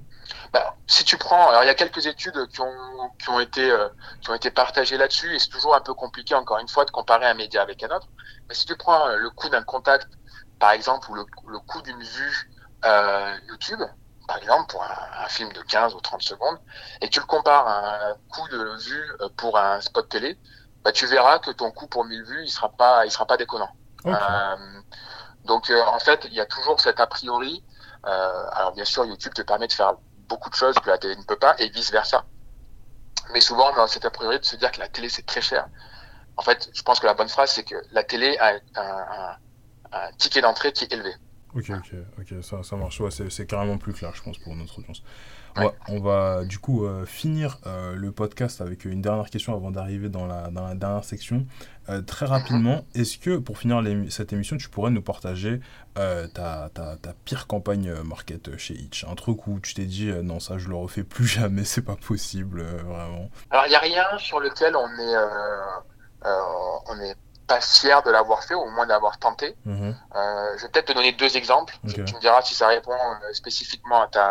Bah, 0.53 0.77
si 0.87 1.03
tu 1.03 1.17
prends, 1.17 1.49
alors 1.49 1.65
il 1.65 1.67
y 1.67 1.71
a 1.71 1.75
quelques 1.75 2.07
études 2.07 2.47
qui 2.55 2.61
ont, 2.61 3.11
qui 3.19 3.31
ont 3.31 3.41
été, 3.41 3.69
euh, 3.69 3.89
qui 4.21 4.31
ont 4.31 4.35
été 4.35 4.53
partagées 4.53 4.97
là-dessus, 4.97 5.35
et 5.35 5.41
c'est 5.41 5.49
toujours 5.49 5.75
un 5.75 5.81
peu 5.81 5.95
compliqué, 5.95 6.37
encore 6.37 6.61
une 6.61 6.69
fois, 6.69 6.85
de 6.85 6.93
comparer 6.93 7.27
un 7.27 7.35
média 7.35 7.63
avec 7.63 7.83
un 7.83 7.89
autre. 7.89 8.07
Mais 8.49 8.55
si 8.55 8.65
tu 8.65 8.77
prends 8.77 9.09
le 9.17 9.29
coût 9.31 9.49
d'un 9.49 9.65
contact, 9.65 10.07
par 10.61 10.71
exemple, 10.71 11.11
ou 11.11 11.15
le, 11.17 11.25
le 11.49 11.59
coût 11.67 11.83
d'une 11.83 12.01
vue 12.01 12.51
YouTube, 13.49 13.81
par 14.31 14.39
exemple, 14.39 14.67
pour 14.71 14.85
un, 14.85 15.25
un, 15.25 15.29
film 15.29 15.53
de 15.55 15.61
15 15.61 15.93
ou 15.97 16.01
30 16.01 16.23
secondes, 16.23 16.57
et 17.01 17.09
que 17.09 17.11
tu 17.11 17.19
le 17.19 17.27
compares 17.27 17.67
à 17.67 18.11
un 18.11 18.15
coût 18.31 18.47
de 18.49 18.79
vue 18.79 19.13
euh, 19.21 19.29
pour 19.37 19.59
un 19.59 19.81
spot 19.81 20.09
télé, 20.09 20.39
bah, 20.85 20.93
tu 20.93 21.05
verras 21.07 21.41
que 21.41 21.51
ton 21.51 21.73
coût 21.73 21.89
pour 21.89 22.05
1000 22.05 22.23
vues, 22.23 22.45
il 22.45 22.49
sera 22.49 22.69
pas, 22.69 23.05
il 23.05 23.11
sera 23.11 23.27
pas 23.27 23.37
déconnant. 23.37 23.71
Euh, 24.07 24.81
donc, 25.47 25.69
euh, 25.69 25.83
en 25.85 25.99
fait, 25.99 26.27
il 26.27 26.33
y 26.33 26.41
a 26.41 26.47
toujours 26.47 26.81
cet 26.81 27.01
a 27.01 27.09
priori. 27.09 27.65
Euh, 28.07 28.45
alors, 28.53 28.71
bien 28.71 28.85
sûr, 28.85 29.05
YouTube 29.05 29.35
te 29.35 29.43
permet 29.43 29.67
de 29.67 29.73
faire 29.73 29.95
beaucoup 30.29 30.49
de 30.49 30.55
choses 30.55 30.77
que 30.79 30.91
la 30.91 30.99
télé 30.99 31.17
ne 31.17 31.25
peut 31.25 31.39
pas, 31.39 31.57
et 31.59 31.69
vice 31.71 31.91
versa. 31.91 32.25
Mais 33.33 33.41
souvent, 33.41 33.73
on 33.77 33.83
a 33.83 33.89
cet 33.89 34.05
a 34.05 34.11
priori 34.11 34.39
de 34.39 34.45
se 34.45 34.55
dire 34.55 34.71
que 34.71 34.79
la 34.79 34.89
télé 34.89 35.09
c'est 35.09 35.27
très 35.27 35.43
cher. 35.43 35.67
En 36.37 36.43
fait, 36.43 36.71
je 36.73 36.83
pense 36.83 37.01
que 37.01 37.07
la 37.07 37.15
bonne 37.15 37.29
phrase 37.29 37.51
c'est 37.51 37.65
que 37.65 37.75
la 37.91 38.05
télé 38.05 38.39
a 38.39 38.51
un, 38.51 38.61
un, 38.77 39.37
un 39.91 40.13
ticket 40.19 40.41
d'entrée 40.41 40.73
qui 40.73 40.85
est 40.85 40.93
élevé. 40.93 41.17
Ok, 41.55 41.71
ok, 41.71 41.95
ok, 42.19 42.43
ça, 42.43 42.63
ça 42.63 42.77
marche. 42.77 43.01
Ouais, 43.01 43.11
c'est 43.11 43.47
carrément 43.47 43.79
plus 43.79 43.93
clair, 43.93 44.15
je 44.15 44.23
pense, 44.23 44.39
pour 44.39 44.55
notre 44.55 44.79
audience. 44.79 45.03
On, 45.57 45.65
va, 45.65 45.75
on 45.89 46.01
va 46.01 46.45
du 46.45 46.59
coup 46.59 46.85
euh, 46.85 47.05
finir 47.05 47.59
euh, 47.67 47.97
le 47.97 48.13
podcast 48.13 48.61
avec 48.61 48.85
une 48.85 49.03
dernière 49.03 49.31
question 49.31 49.53
avant 49.55 49.73
d'arriver 49.73 50.09
dans 50.09 50.27
la, 50.27 50.49
dans 50.49 50.65
la 50.65 50.77
dernière 50.77 51.03
section. 51.05 51.45
Euh, 51.89 52.03
très 52.03 52.27
rapidement, 52.27 52.85
est-ce 52.95 53.19
que 53.19 53.37
pour 53.37 53.59
finir 53.59 53.83
cette 54.11 54.33
émission, 54.33 54.57
tu 54.59 54.69
pourrais 54.69 54.93
nous 54.93 55.03
partager 55.03 55.61
ta, 55.95 56.29
ta, 56.73 56.97
ta, 56.97 57.13
pire 57.25 57.49
campagne 57.49 57.93
market 58.05 58.57
chez 58.57 58.75
Itch 58.75 59.05
Un 59.05 59.17
truc 59.17 59.49
où 59.49 59.59
tu 59.59 59.75
t'es 59.75 59.87
dit 59.87 60.11
non, 60.23 60.39
ça 60.39 60.57
je 60.57 60.69
le 60.69 60.77
refais 60.77 61.03
plus 61.03 61.27
jamais, 61.27 61.65
c'est 61.65 61.83
pas 61.83 61.97
possible, 61.97 62.63
vraiment 62.63 63.29
Alors, 63.51 63.67
il 63.67 63.71
n'y 63.71 63.75
a 63.75 63.81
rien 63.81 64.05
sur 64.19 64.39
lequel 64.39 64.77
on 64.77 64.87
est, 64.87 66.27
on 66.87 67.01
est 67.01 67.17
pas 67.51 67.61
fier 67.61 67.99
de 68.07 68.11
l'avoir 68.17 68.41
fait, 68.47 68.55
ou 68.55 68.63
au 68.69 68.71
moins 68.77 68.87
d'avoir 68.93 69.15
tenté. 69.27 69.49
-hmm. 69.67 69.93
euh, 70.17 70.57
je 70.57 70.61
vais 70.63 70.71
peut-être 70.73 70.91
te 70.93 70.97
donner 70.99 71.13
deux 71.23 71.33
exemples. 71.43 71.75
Okay. 71.85 72.05
Tu 72.09 72.15
me 72.17 72.21
diras 72.27 72.43
si 72.49 72.55
ça 72.61 72.67
répond 72.77 72.99
spécifiquement 73.43 74.01
à 74.07 74.09
ta, 74.17 74.29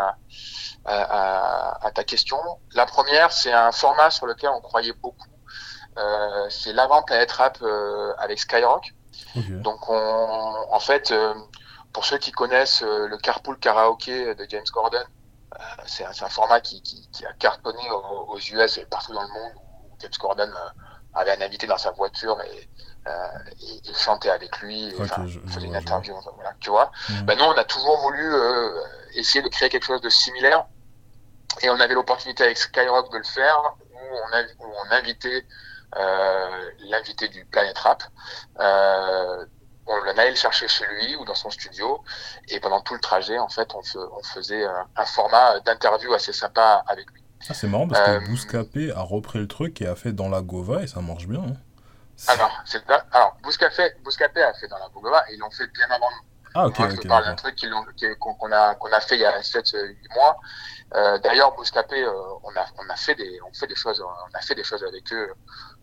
à, 0.93 0.95
à, 1.19 1.87
à 1.87 1.89
ta 1.97 2.03
question. 2.11 2.39
La 2.81 2.85
première, 2.95 3.29
c'est 3.39 3.55
un 3.67 3.73
format 3.83 4.09
sur 4.17 4.25
lequel 4.31 4.49
on 4.57 4.61
croyait 4.69 4.97
beaucoup. 5.05 5.31
Euh, 5.97 6.49
c'est 6.49 6.73
l'avant 6.79 7.01
Planet 7.07 7.31
Rap 7.39 7.55
euh, 7.61 8.13
avec 8.25 8.37
Skyrock. 8.45 8.85
Okay. 9.35 9.55
Donc, 9.67 9.79
on, 9.89 10.55
en 10.77 10.81
fait, 10.89 11.05
euh, 11.11 11.33
pour 11.93 12.03
ceux 12.09 12.19
qui 12.25 12.31
connaissent 12.41 12.83
euh, 12.83 13.07
le 13.13 13.17
carpool 13.17 13.57
karaoké 13.65 14.15
de 14.39 14.45
James 14.51 14.69
Gordon, 14.77 14.97
euh, 15.55 15.63
c'est 15.93 16.05
un, 16.05 16.15
un, 16.27 16.29
format 16.37 16.61
qui, 16.67 16.77
qui, 16.87 16.97
qui, 17.13 17.25
a 17.25 17.33
cartonné 17.45 17.85
aux, 17.91 18.33
aux, 18.33 18.39
US 18.55 18.71
et 18.77 18.85
partout 18.95 19.13
dans 19.17 19.25
le 19.29 19.33
monde 19.39 19.55
où 19.57 19.95
James 20.01 20.19
Gordon 20.23 20.51
avait 21.13 21.31
un 21.31 21.41
invité 21.41 21.67
dans 21.67 21.77
sa 21.77 21.91
voiture 21.91 22.39
et 22.41 22.69
il 23.85 23.95
chantait 23.95 24.29
avec 24.29 24.59
lui, 24.59 24.93
il 24.97 25.49
faisait 25.49 25.65
une 25.65 25.75
interview, 25.75 26.13
voilà, 26.35 26.53
tu 26.59 26.69
vois. 26.69 26.91
Ben, 27.23 27.35
nous, 27.37 27.45
on 27.45 27.53
a 27.53 27.63
toujours 27.63 27.99
voulu 28.01 28.31
essayer 29.15 29.41
de 29.41 29.49
créer 29.49 29.69
quelque 29.69 29.85
chose 29.85 30.01
de 30.01 30.09
similaire 30.09 30.65
et 31.61 31.69
on 31.71 31.79
avait 31.79 31.95
l'opportunité 31.95 32.43
avec 32.43 32.57
Skyrock 32.57 33.11
de 33.11 33.17
le 33.17 33.23
faire 33.23 33.75
où 33.91 33.97
on, 33.97 34.35
a, 34.35 34.43
où 34.59 34.73
on 34.85 34.91
invitait 34.91 35.45
l'invité 36.81 37.29
du 37.29 37.45
Planet 37.45 37.77
Rap 37.79 38.03
on 39.89 40.17
allait 40.17 40.29
le 40.29 40.35
chercher 40.35 40.67
chez 40.67 40.85
lui 40.85 41.15
ou 41.15 41.25
dans 41.25 41.35
son 41.35 41.49
studio. 41.49 42.03
Et 42.47 42.59
pendant 42.59 42.81
tout 42.81 42.93
le 42.93 42.99
trajet, 42.99 43.39
en 43.39 43.49
fait, 43.49 43.73
on, 43.73 43.81
faisait 44.23 44.63
un, 44.63 45.05
format 45.05 45.59
d'interview 45.61 46.13
assez 46.13 46.33
sympa 46.33 46.83
avec 46.87 47.09
lui. 47.11 47.23
Ah, 47.47 47.53
c'est 47.53 47.67
marrant 47.67 47.87
parce 47.87 48.05
que 48.05 48.11
euh, 48.11 48.19
Bouscapé 48.27 48.91
a 48.91 49.01
repris 49.01 49.39
le 49.39 49.47
truc 49.47 49.81
et 49.81 49.87
a 49.87 49.95
fait 49.95 50.11
dans 50.11 50.29
la 50.29 50.41
Gova 50.41 50.83
et 50.83 50.87
ça 50.87 51.01
marche 51.01 51.27
bien. 51.27 51.41
Hein. 51.41 51.55
Alors, 52.27 52.63
alors 53.11 53.37
Bouscapé, 53.41 53.93
Bouscapé 54.03 54.43
a 54.43 54.53
fait 54.53 54.67
dans 54.67 54.77
la 54.77 54.89
Gova 54.89 55.23
et 55.29 55.35
ils 55.35 55.39
l'ont 55.39 55.49
fait 55.51 55.67
bien 55.67 55.85
avant 55.89 56.09
nous. 56.09 56.29
Ah, 56.55 56.67
ok. 56.67 56.79
Moi, 56.79 56.89
je 56.89 57.07
parle 57.07 57.25
d'un 57.25 57.35
truc 57.35 57.55
qu'on 58.19 58.51
a, 58.51 58.75
qu'on 58.75 58.91
a 58.91 58.99
fait 58.99 59.15
il 59.15 59.21
y 59.21 59.25
a 59.25 59.39
7-8 59.39 59.95
mois. 60.15 60.37
Euh, 60.95 61.17
D'ailleurs, 61.19 61.55
Bouscapé, 61.55 62.03
euh, 62.03 62.11
on, 62.43 62.49
a, 62.49 62.65
on, 62.77 62.89
a 62.89 62.95
fait 62.95 63.15
des, 63.15 63.39
on, 63.47 63.53
fait 63.53 63.67
des 63.67 63.75
choses, 63.75 64.01
on 64.01 64.35
a 64.37 64.41
fait 64.41 64.55
des 64.55 64.63
choses 64.63 64.83
avec 64.83 65.13
eux 65.13 65.33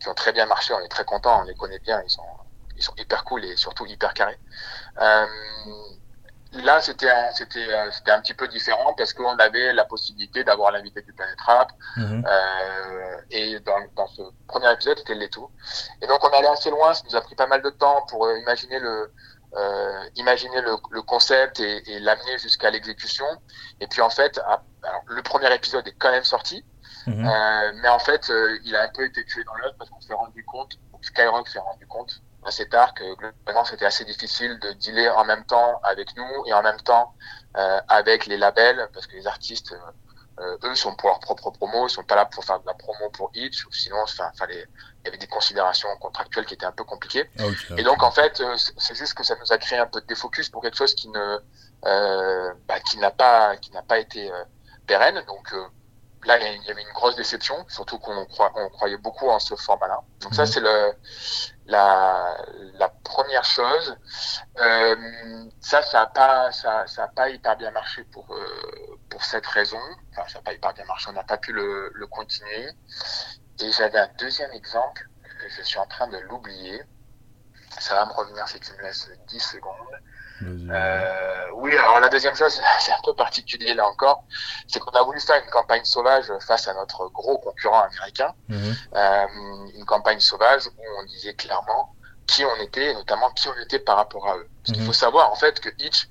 qui 0.01 0.09
ont 0.09 0.14
très 0.14 0.33
bien 0.33 0.47
marché. 0.47 0.75
On 0.75 0.81
est 0.81 0.88
très 0.88 1.05
contents, 1.05 1.40
on 1.40 1.45
les 1.45 1.55
connaît 1.55 1.79
bien. 1.79 2.03
Ils 2.05 2.11
sont, 2.11 2.23
ils 2.77 2.83
sont 2.83 2.95
hyper 2.99 3.25
cool 3.25 3.45
et 3.45 3.57
surtout 3.57 3.87
hyper 3.87 4.12
carrés. 4.12 4.38
Euh, 5.01 5.27
là, 6.53 6.81
c'était 6.81 7.11
c'était 7.35 7.73
euh, 7.73 7.91
c'était 7.91 8.11
un 8.11 8.21
petit 8.21 8.35
peu 8.35 8.49
différent 8.49 8.95
parce 8.95 9.13
qu'on 9.13 9.37
avait 9.39 9.73
la 9.73 9.85
possibilité 9.85 10.45
d'avoir 10.45 10.71
l'invité 10.73 11.03
du 11.03 11.13
Planet 11.13 11.41
Rap 11.41 11.73
mhm. 11.97 12.25
euh, 12.27 13.17
et 13.31 13.61
dans, 13.61 13.79
dans 13.97 14.07
ce 14.09 14.23
premier 14.47 14.73
épisode, 14.73 14.99
c'était 14.99 15.15
le 15.15 15.29
tout. 15.29 15.51
Et 16.03 16.07
donc 16.07 16.23
on 16.25 16.29
allait 16.29 16.49
assez 16.49 16.71
loin, 16.71 16.95
ça 16.95 17.03
nous 17.09 17.17
a 17.17 17.21
pris 17.21 17.35
pas 17.35 17.47
mal 17.47 17.63
de 17.63 17.71
temps 17.71 18.05
pour 18.09 18.27
euh, 18.27 18.39
imaginer 18.39 18.79
le 18.79 19.13
euh, 19.55 20.05
imaginer 20.17 20.61
le, 20.61 20.77
le, 20.91 21.03
concept 21.03 21.61
et, 21.61 21.91
et 21.91 22.01
l'amener 22.01 22.37
jusqu'à 22.39 22.71
l'exécution. 22.71 23.27
Et 23.81 23.87
puis 23.87 24.03
en 24.03 24.11
fait, 24.11 24.39
alors, 24.39 25.03
le 25.07 25.23
premier 25.23 25.53
épisode 25.55 25.87
est 25.89 25.95
quand 25.99 26.11
même 26.11 26.25
sorti, 26.25 26.65
mhm. 27.07 27.27
euh, 27.27 27.73
mais 27.77 27.89
en 27.89 27.99
fait, 27.99 28.31
il 28.65 28.77
a 28.77 28.83
un 28.83 28.89
peu 28.89 29.05
été 29.05 29.25
tué 29.25 29.45
dans 29.45 29.55
l'œuf 29.55 29.73
parce 29.79 29.89
qu'on 29.91 30.01
s'est 30.01 30.15
rendu 30.15 30.45
compte, 30.45 30.79
Skyrock 31.01 31.49
s'est 31.49 31.61
rendu 31.61 31.87
compte 31.87 32.21
assez 32.47 32.69
tard 32.69 32.95
que 32.95 33.15
globalement 33.15 33.65
c'était 33.65 33.85
assez 33.85 34.05
difficile 34.05 34.59
de 34.61 34.73
dealer 34.73 35.09
en 35.17 35.25
même 35.25 35.45
temps 35.45 35.81
avec 35.83 36.17
nous 36.17 36.45
et 36.47 36.53
en 36.53 36.63
même 36.63 36.81
temps 36.81 37.15
euh, 37.57 37.81
avec 37.89 38.27
les 38.27 38.37
labels 38.37 38.89
parce 38.93 39.07
que 39.07 39.17
les 39.17 39.27
artistes 39.27 39.75
euh, 40.39 40.59
eux 40.65 40.75
sont 40.75 40.95
pour 40.97 41.09
leur 41.09 41.21
propre 41.21 41.51
promo, 41.51 41.87
ils 41.87 41.91
sont 41.91 42.05
pas 42.05 42.15
là 42.15 42.27
pour 42.27 42.45
faire 42.45 42.61
de 42.61 42.67
la 42.67 42.75
promo 42.75 43.09
pour 43.11 43.31
Itch 43.35 43.65
ou 43.67 43.73
sinon 43.73 43.97
enfin 44.03 44.31
fallait 44.37 44.67
il 45.01 45.07
y 45.07 45.09
avait 45.09 45.17
des 45.17 45.27
considérations 45.27 45.89
contractuelles 45.99 46.45
qui 46.45 46.55
étaient 46.55 46.67
un 46.67 46.73
peu 46.73 46.85
compliquées. 46.85 47.31
Ah, 47.39 47.45
et 47.79 47.83
donc 47.83 48.03
en 48.03 48.11
fait 48.11 48.41
euh, 48.41 48.55
c'est 48.77 48.95
juste 48.95 49.15
que 49.15 49.25
ça 49.25 49.35
nous 49.41 49.51
a 49.51 49.57
créé 49.57 49.79
un 49.79 49.87
peu 49.87 50.01
de 50.01 50.07
défocus 50.07 50.51
pour 50.51 50.61
quelque 50.61 50.77
chose 50.77 50.95
qui 50.95 51.09
ne 51.09 51.39
euh, 51.87 52.53
bah, 52.69 52.81
qui 52.81 52.99
n'a 52.99 53.11
pas 53.11 53.57
qui 53.57 53.71
n'a 53.73 53.83
pas 53.83 53.99
été 53.99 54.31
euh, 54.31 54.45
pérenne 54.87 55.23
donc 55.27 55.55
là, 56.25 56.39
il 56.39 56.63
y 56.65 56.71
avait 56.71 56.83
une 56.83 56.93
grosse 56.93 57.17
déception, 57.17 57.65
surtout 57.69 57.99
qu'on 57.99 58.17
on 58.17 58.69
croyait 58.71 58.97
beaucoup 58.97 59.29
en 59.29 59.39
ce 59.39 59.55
format-là. 59.55 60.01
Donc 60.21 60.35
ça, 60.35 60.43
mhm. 60.43 60.47
c'est 60.47 60.61
le, 60.61 60.93
la, 61.67 62.37
la 62.75 62.89
première 62.89 63.45
chose. 63.45 63.97
Euh, 64.59 65.45
ça, 65.61 65.83
ça 65.83 66.01
n'a 66.01 66.07
pas, 66.07 66.53
ça, 66.53 66.87
ça 66.87 67.05
a 67.05 67.09
pas 67.09 67.29
hyper 67.29 67.57
bien 67.57 67.71
marché 67.71 68.05
pour 68.05 68.33
euh, 68.35 68.99
pour 69.11 69.23
cette 69.25 69.47
raison. 69.47 69.81
Enfin, 70.13 70.29
ça 70.29 70.39
n'a 70.39 70.45
pas 70.45 70.53
hyper 70.55 70.75
bien 70.75 70.85
marché. 70.85 71.09
On 71.11 71.13
n'a 71.13 71.25
pas 71.25 71.39
pu 71.39 71.53
le, 71.53 71.91
le 71.95 72.07
continuer. 72.07 72.69
Et 73.61 73.73
j'avais 73.73 73.99
un 73.99 74.11
deuxième 74.19 74.53
exemple. 74.53 75.09
Je 75.49 75.63
suis 75.63 75.79
en 75.79 75.87
train 75.87 76.09
de 76.09 76.19
l'oublier. 76.19 76.83
Ça 77.79 77.95
va 77.95 78.07
me 78.07 78.13
revenir 78.13 78.49
si 78.49 78.59
tu 78.61 78.73
me 78.73 78.83
laisses 78.83 79.11
10 79.29 79.41
secondes. 79.41 80.01
Euh, 80.42 81.46
oui, 81.55 81.77
alors 81.77 82.01
la 82.01 82.09
deuxième 82.09 82.35
chose, 82.35 82.61
c'est 82.81 82.92
un 82.92 83.01
peu 83.05 83.14
particulier 83.14 83.75
là 83.75 83.87
encore, 83.87 84.25
c'est 84.66 84.79
qu'on 84.81 84.90
a 84.90 85.03
voulu 85.03 85.20
faire 85.20 85.42
une 85.42 85.51
campagne 85.51 85.85
sauvage 85.85 86.27
face 86.46 86.68
à 86.68 86.75
notre 86.75 87.09
gros 87.09 87.38
concurrent 87.38 87.83
américain, 87.83 88.35
mhm. 88.49 88.75
euh, 88.94 89.27
une 89.75 89.85
campagne 89.85 90.20
sauvage 90.20 90.66
où 90.66 90.83
on 91.01 91.07
disait 91.07 91.35
clairement 91.35 91.94
qui 92.27 92.44
on 92.44 92.57
était, 92.57 92.90
et 92.90 92.94
notamment 92.94 93.31
qui 93.31 93.49
on 93.49 93.55
était 93.62 93.79
par 93.79 93.96
rapport 93.96 94.29
à 94.29 94.37
eux. 94.37 94.49
Parce 94.62 94.72
qu'il 94.72 94.83
mhm. 94.83 94.87
faut 94.87 94.92
savoir 94.92 95.31
en 95.31 95.37
fait 95.37 95.61
que 95.61 95.68
Hitch, 95.79 96.09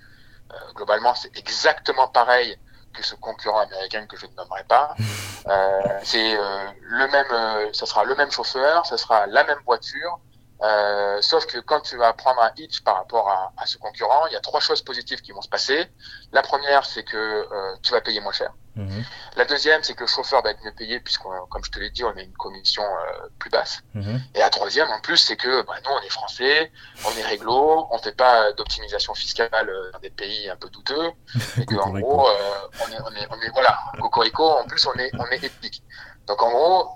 euh, 0.51 0.55
globalement, 0.73 1.13
c'est 1.13 1.35
exactement 1.38 2.07
pareil 2.07 2.57
que 2.93 3.03
ce 3.03 3.15
concurrent 3.15 3.59
américain 3.59 4.05
que 4.07 4.15
je 4.15 4.25
ne 4.25 4.33
nommerai 4.35 4.63
pas. 4.63 4.95
Euh, 5.47 5.99
c'est 6.01 6.35
le 6.81 7.07
même, 7.09 7.71
ça 7.71 7.85
sera 7.85 8.03
le 8.03 8.15
même 8.15 8.31
chauffeur, 8.31 8.83
ça 8.88 8.97
sera 8.97 9.27
la 9.27 9.43
même 9.43 9.59
voiture, 9.63 10.19
euh, 10.65 11.21
sauf 11.21 11.45
que 11.45 11.60
quand 11.60 11.82
tu 11.82 11.95
vas 11.97 12.13
prendre 12.13 12.41
un 12.41 12.51
hitch 12.58 12.82
par 12.82 12.95
rapport 12.95 13.30
à, 13.30 13.54
à, 13.58 13.65
ce 13.65 13.78
concurrent, 13.78 14.25
il 14.28 14.34
y 14.34 14.36
a 14.36 14.39
trois 14.39 14.60
choses 14.60 14.82
positives 14.82 15.21
qui 15.21 15.32
vont 15.32 15.41
se 15.41 15.49
passer. 15.49 15.88
La 16.32 16.41
première, 16.41 16.86
c'est 16.86 17.04
que 17.04 17.17
euh, 17.17 17.75
tu 17.84 17.91
vas 17.91 18.01
payer 18.01 18.19
moins 18.19 18.32
cher. 18.32 18.51
Mhm. 18.75 19.04
La 19.36 19.45
deuxième, 19.45 19.84
c'est 19.84 19.93
que 19.93 20.01
le 20.01 20.08
chauffeur 20.08 20.41
va 20.41 20.51
être 20.51 20.63
mieux 20.63 20.73
payé 20.73 20.99
puisqu'on, 20.99 21.45
comme 21.49 21.63
je 21.63 21.71
te 21.71 21.80
l'ai 21.80 21.89
dit, 21.91 22.04
on 22.04 22.15
a 22.15 22.21
une 22.21 22.34
commission 22.34 22.84
euh, 22.84 23.28
plus 23.38 23.49
basse. 23.49 23.82
Mhm. 23.93 24.21
Et 24.34 24.39
la 24.39 24.49
troisième, 24.49 24.89
en 24.89 24.99
plus, 25.01 25.17
c'est 25.17 25.38
que 25.38 25.62
bah, 25.63 25.75
nous, 25.84 25.91
on 25.91 26.01
est 26.01 26.10
français, 26.10 26.71
on 27.06 27.17
est 27.17 27.23
réglo, 27.23 27.88
on 27.91 27.97
fait 27.99 28.15
pas 28.15 28.51
d'optimisation 28.54 29.13
fiscale 29.13 29.49
dans 29.93 29.99
des 29.99 30.10
pays 30.10 30.49
un 30.49 30.56
peu 30.56 30.69
douteux. 30.69 31.12
et 31.62 31.65
que, 31.65 31.75
en 31.75 31.91
gros, 31.91 32.28
on 32.28 32.91
est, 32.91 33.01
on, 33.01 33.12
est, 33.15 33.28
on 33.30 33.41
est, 33.41 33.49
voilà, 33.51 33.78
cocorico. 34.01 34.43
En 34.43 34.65
plus, 34.65 34.86
on 34.88 34.93
est, 34.93 35.12
on 35.19 35.25
est 35.28 35.43
éthique. 35.43 35.84
Donc, 36.28 36.41
en 36.41 36.49
gros, 36.49 36.89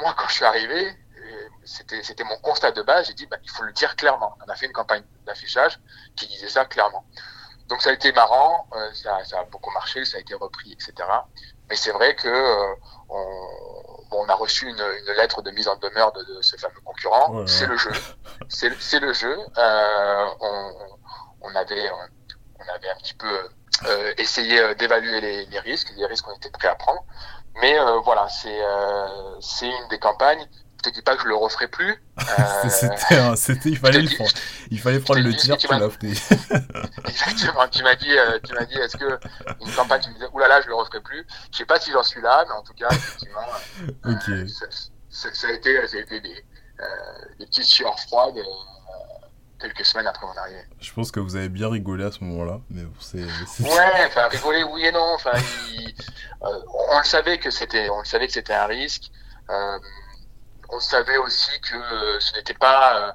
moi, 0.00 0.14
quand 0.16 0.28
je 0.28 0.34
suis 0.34 0.44
arrivé, 0.44 0.96
c'était 1.68 2.24
mon 2.24 2.38
constat 2.38 2.72
de 2.72 2.82
base. 2.82 3.08
J'ai 3.08 3.14
dit, 3.14 3.26
bah, 3.26 3.36
il 3.42 3.50
faut 3.50 3.62
le 3.62 3.72
dire 3.72 3.94
clairement. 3.96 4.36
On 4.46 4.50
a 4.50 4.56
fait 4.56 4.66
une 4.66 4.72
campagne 4.72 5.02
d'affichage 5.26 5.78
qui 6.16 6.26
disait 6.26 6.48
ça 6.48 6.64
clairement. 6.64 7.04
Donc 7.68 7.82
ça 7.82 7.90
a 7.90 7.92
été 7.92 8.12
marrant, 8.12 8.66
euh, 8.74 8.90
ça, 8.94 9.22
ça, 9.24 9.40
a 9.40 9.44
beaucoup 9.44 9.70
marché, 9.70 10.04
ça 10.06 10.16
a 10.16 10.20
été 10.20 10.34
repris, 10.34 10.72
etc. 10.72 10.94
Mais 11.68 11.76
c'est 11.76 11.90
vrai 11.90 12.14
que 12.14 12.28
euh, 12.28 12.74
on, 13.10 13.24
bon, 14.10 14.24
on, 14.24 14.28
a 14.28 14.34
reçu 14.34 14.66
une, 14.66 14.80
une, 14.80 15.12
lettre 15.16 15.42
de 15.42 15.50
mise 15.50 15.68
en 15.68 15.76
demeure 15.76 16.12
de, 16.12 16.22
de 16.22 16.40
ce 16.40 16.56
fameux 16.56 16.80
concurrent. 16.82 17.46
c'est 17.46 17.66
le 17.66 17.76
jeu, 17.76 17.90
c'est 18.48 19.00
le 19.00 19.12
jeu. 19.12 19.36
Euh, 19.58 20.26
on, 20.40 20.72
on, 21.42 21.54
avait 21.54 21.90
on 21.90 22.74
avait 22.74 22.88
un 22.88 22.96
petit 22.96 23.14
peu 23.14 23.50
essayé 24.16 24.74
d'évaluer 24.76 25.20
les, 25.20 25.46
les, 25.46 25.60
risques, 25.60 25.92
les 25.96 26.06
risques 26.06 26.24
qu'on 26.24 26.34
était 26.34 26.50
prêts 26.50 26.68
à 26.68 26.74
prendre. 26.74 27.04
Mais 27.60 27.76
voilà, 28.02 28.28
c'est 28.30 28.60
c'est 29.40 29.68
une 29.68 29.88
des 29.88 29.98
campagnes 29.98 30.48
je 30.78 30.90
te 30.90 30.94
dis 30.94 31.02
pas 31.02 31.16
que 31.16 31.22
je 31.22 31.28
le 31.28 31.36
referai 31.36 31.68
plus. 31.68 32.02
Euh, 33.10 33.34
c'était, 33.36 33.70
il 33.70 33.78
fallait 33.78 34.02
le 34.02 34.14
prendre. 34.14 34.30
Il 34.70 34.78
fallait 34.78 35.00
prendre 35.00 35.20
le 35.20 35.34
tir, 35.34 35.56
tu 35.56 35.66
l'as. 35.66 35.78
Exactement. 37.08 37.66
Tu 37.68 37.82
m'as 37.82 37.94
dit, 37.94 38.16
euh, 38.16 38.38
tu 38.44 38.52
m'as 38.52 38.64
dit, 38.64 38.74
est-ce 38.74 38.96
que 38.96 39.18
une 39.64 39.72
campagne, 39.72 40.02
tu 40.02 40.10
me 40.10 40.14
disais, 40.14 40.26
oulala, 40.32 40.60
je 40.60 40.68
le 40.68 40.74
referai 40.74 41.00
plus. 41.00 41.26
Je 41.52 41.58
sais 41.58 41.64
pas 41.64 41.80
si 41.80 41.90
j'en 41.90 42.02
suis 42.02 42.20
là, 42.20 42.44
mais 42.46 42.54
en 42.54 42.62
tout 42.62 42.74
cas, 42.74 42.88
effectivement, 42.90 43.40
euh, 44.06 44.46
ça, 45.08 45.28
ça, 45.32 45.48
a 45.48 45.52
été, 45.52 45.86
ça 45.86 45.96
a 45.96 46.00
été 46.00 46.20
des, 46.20 46.44
des 47.38 47.46
petites 47.46 47.64
sueurs 47.64 47.98
froides. 48.00 48.34
quelques 49.58 49.84
semaines 49.84 50.06
après 50.06 50.26
mon 50.26 50.36
arrivée. 50.36 50.64
Je 50.80 50.92
pense 50.92 51.10
que 51.10 51.20
vous 51.20 51.34
avez 51.36 51.48
bien 51.48 51.70
rigolé 51.70 52.04
à 52.04 52.12
ce 52.12 52.22
moment-là, 52.24 52.60
mais 52.68 52.82
c'est. 53.00 53.24
Ouais, 53.24 54.06
enfin 54.06 54.28
rigoler 54.28 54.64
oui 54.64 54.84
et 54.84 54.92
non. 54.92 55.14
Enfin, 55.14 55.32
on 56.42 56.98
le 56.98 57.04
savait 57.04 57.38
que 57.38 57.50
c'était, 57.50 57.88
on 57.88 58.00
le 58.00 58.04
savait 58.04 58.26
que 58.26 58.34
c'était 58.34 58.54
un 58.54 58.66
risque. 58.66 59.10
Euh, 59.50 59.78
on 60.68 60.80
savait 60.80 61.16
aussi 61.16 61.50
que 61.60 61.76
euh, 61.76 62.20
ce 62.20 62.34
n'était 62.34 62.54
pas, 62.54 62.96
euh, 63.08 63.12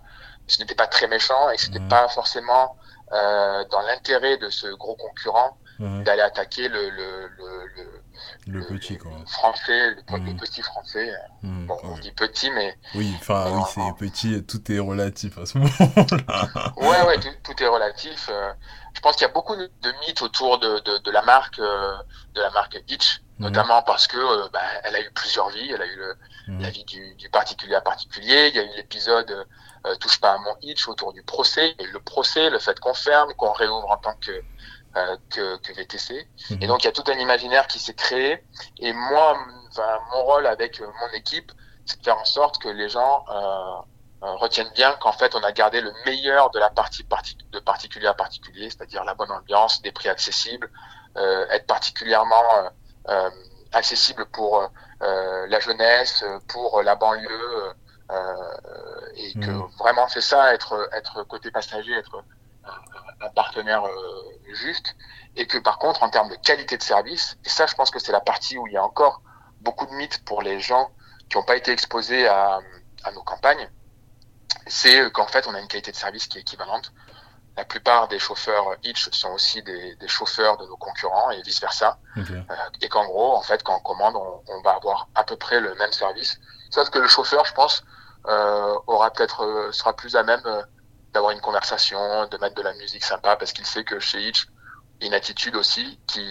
ce 0.48 0.60
n'était 0.60 0.76
pas 0.76 0.88
très 0.88 1.08
méchant 1.08 1.50
et 1.50 1.56
que 1.56 1.62
c'était 1.62 1.88
pas 1.88 2.08
forcément 2.10 2.78
euh, 3.12 3.64
dans 3.72 3.82
l'intérêt 3.82 4.38
de 4.38 4.50
ce 4.50 4.68
gros 4.76 4.96
concurrent 4.96 5.58
d'aller 5.80 6.22
attaquer 6.22 6.70
le, 6.70 6.92
le, 6.92 7.28
le, 7.36 8.00
le, 8.48 8.66
petit 8.68 8.98
quoi. 8.98 9.12
français, 9.28 9.90
le, 9.90 10.38
petit 10.38 10.62
français. 10.62 11.12
bon, 11.42 11.78
on 11.84 11.98
dit 11.98 12.12
petit, 12.12 12.52
mais. 12.52 12.78
Oui, 12.96 13.12
enfin, 13.20 13.52
oui, 13.52 13.62
c'est 13.68 13.98
petit, 13.98 14.44
tout 14.46 14.72
est 14.72 14.80
relatif 14.80 15.38
à 15.40 15.46
ce 15.46 15.58
moment-là. 15.58 16.74
ouais, 16.78 17.08
ouais, 17.08 17.20
tout, 17.44 17.62
est 17.62 17.68
relatif. 17.68 18.30
je 18.94 19.02
pense 19.02 19.16
qu'il 19.18 19.28
y 19.28 19.30
a 19.30 19.34
beaucoup 19.34 19.56
de, 19.58 19.70
mythes 20.08 20.22
autour 20.22 20.60
de, 20.60 20.80
de, 20.80 21.00
de, 21.00 21.12
la 21.12 21.24
marque, 21.24 21.58
de 21.58 22.40
la 22.42 22.52
marque 22.52 22.82
Hitch, 22.88 23.22
notamment 23.40 23.82
parce 23.84 24.08
que 24.08 24.50
bah, 24.50 24.62
elle 24.84 24.96
a 24.96 25.02
eu 25.02 25.12
plusieurs 25.12 25.50
vies, 25.50 25.72
elle 25.72 25.82
a 25.82 25.88
eu 25.88 25.96
le, 25.96 26.16
Mmh. 26.48 26.62
la 26.62 26.70
vie 26.70 26.84
du, 26.84 27.16
du, 27.16 27.30
particulier 27.30 27.76
à 27.76 27.82
particulier. 27.82 28.50
Il 28.50 28.56
y 28.56 28.60
a 28.60 28.64
eu 28.64 28.76
l'épisode 28.76 29.32
euh, 29.86 29.96
Touche 29.96 30.20
pas 30.20 30.34
à 30.34 30.38
mon 30.38 30.56
hitch 30.62 30.88
autour 30.88 31.14
du 31.14 31.24
procès. 31.24 31.76
Et 31.80 31.88
le 31.88 32.00
procès, 32.00 32.50
le 32.50 32.60
fait 32.60 32.80
qu'on 32.80 32.94
ferme, 32.94 33.34
qu'on 33.36 33.54
réouvre 33.54 33.90
en 33.90 33.98
tant 33.98 34.16
que, 34.16 34.32
euh, 34.98 35.18
que, 35.30 35.58
que, 35.58 35.74
VTC. 35.74 36.28
Mmh. 36.50 36.56
Et 36.62 36.68
donc 36.68 36.84
il 36.84 36.86
y 36.86 36.90
a 36.90 36.92
tout 36.92 37.04
un 37.08 37.18
imaginaire 37.18 37.68
qui 37.68 37.80
s'est 37.80 37.94
créé. 37.94 38.44
Et 38.80 38.92
moi, 38.92 39.38
mon 40.12 40.24
rôle 40.24 40.48
avec 40.48 40.82
euh, 40.82 40.86
mon 40.86 41.18
équipe, 41.18 41.52
c'est 41.86 42.00
de 42.00 42.04
faire 42.04 42.18
en 42.18 42.26
sorte 42.26 42.62
que 42.62 42.70
les 42.70 42.90
gens 42.90 43.26
euh, 43.30 44.28
euh, 44.28 44.36
retiennent 44.36 44.72
bien 44.76 44.94
qu'en 45.00 45.12
fait 45.14 45.36
on 45.36 45.44
a 45.44 45.52
gardé 45.52 45.80
le 45.80 45.94
meilleur 46.06 46.50
de 46.52 46.60
la 46.60 46.70
partie 46.70 47.04
de 47.52 47.60
particulier 47.60 48.08
à 48.08 48.14
particulier, 48.14 48.70
c'est-à-dire 48.70 49.04
la 49.06 49.14
bonne 49.14 49.32
ambiance, 49.32 49.82
des 49.82 49.92
prix 49.92 50.10
accessibles, 50.10 50.70
être 51.16 51.68
particulièrement 51.68 52.72
accessible 53.72 54.26
pour 54.28 54.70
euh, 55.02 55.48
la 55.48 55.60
jeunesse, 55.60 56.24
pour 56.48 56.82
la 56.82 56.96
banlieue, 56.96 57.74
et 59.16 59.34
que 59.34 59.50
mmh. 59.50 59.72
vraiment 59.80 60.08
c'est 60.08 60.22
ça, 60.22 60.54
être, 60.54 60.90
être 60.94 61.24
côté 61.24 61.50
passager, 61.50 61.94
être 61.94 62.24
un, 63.22 63.30
partenaire 63.30 63.84
juste, 64.54 64.96
et 65.36 65.48
que 65.48 65.58
par 65.58 65.80
contre 65.80 66.04
en 66.04 66.10
termes 66.10 66.30
de 66.30 66.36
qualité 66.36 66.78
de 66.78 66.84
service, 66.84 67.38
et 67.44 67.50
ça 67.50 67.66
je 67.66 67.74
pense 67.74 67.90
que 67.90 68.00
c'est 68.00 68.12
la 68.12 68.22
partie 68.22 68.58
où 68.58 68.68
il 68.68 68.74
y 68.74 68.78
a 68.78 68.84
encore 68.84 69.22
beaucoup 69.62 69.86
de 69.88 69.94
mythes 69.94 70.24
pour 70.26 70.42
les 70.42 70.60
gens 70.60 70.92
qui 71.30 71.38
n'ont 71.38 71.44
pas 71.44 71.56
été 71.56 71.72
exposés 71.72 72.28
à, 72.28 72.60
à 73.04 73.12
nos 73.14 73.24
campagnes, 73.24 73.70
c'est 74.68 75.12
qu'en 75.12 75.28
fait 75.28 75.48
on 75.48 75.56
a 75.56 75.60
une 75.60 75.68
qualité 75.68 75.92
de 75.92 75.98
service 75.98 76.28
qui 76.28 76.38
est 76.38 76.42
équivalente 76.42 76.92
la 77.56 77.66
plupart 77.66 78.08
des 78.08 78.20
chauffeurs 78.20 78.76
Hitch 78.84 79.10
sont 79.12 79.30
aussi 79.30 79.62
des, 79.62 79.96
des 79.96 80.08
chauffeurs 80.08 80.58
de 80.58 80.66
nos 80.66 80.78
concurrents 80.78 81.30
et 81.32 81.42
vice 81.44 81.62
versa. 81.62 82.00
Euh, 82.18 82.22
et 82.82 82.90
qu'en 82.90 83.06
gros, 83.06 83.36
en 83.36 83.42
fait, 83.42 83.62
quand 83.64 83.78
on 83.78 83.80
commande, 83.82 84.16
on, 84.16 84.42
on, 84.48 84.62
va 84.62 84.72
avoir 84.72 85.08
à 85.14 85.24
peu 85.24 85.36
près 85.36 85.60
le 85.60 85.76
même 85.76 85.92
service. 85.92 86.40
Sauf 86.72 86.90
que 86.90 86.98
le 86.98 87.08
chauffeur, 87.08 87.46
je 87.46 87.54
pense, 87.54 87.84
euh, 88.28 88.76
aura 88.88 89.12
peut-être 89.12 89.44
euh, 89.44 89.72
sera 89.74 89.94
plus 89.94 90.16
à 90.16 90.24
même 90.24 90.42
euh, 90.46 90.62
d'avoir 91.14 91.34
une 91.34 91.42
conversation, 91.42 92.28
de 92.28 92.38
mettre 92.38 92.56
de 92.56 92.62
la 92.62 92.74
musique 92.76 93.04
sympa, 93.04 93.36
parce 93.36 93.52
qu'il 93.52 93.66
sait 93.66 93.84
que 93.84 94.00
chez 94.00 94.30
Hitch, 94.30 94.48
il 95.00 95.04
y 95.04 95.06
a 95.06 95.08
une 95.10 95.14
attitude 95.14 95.56
aussi 95.56 96.00
qui, 96.08 96.26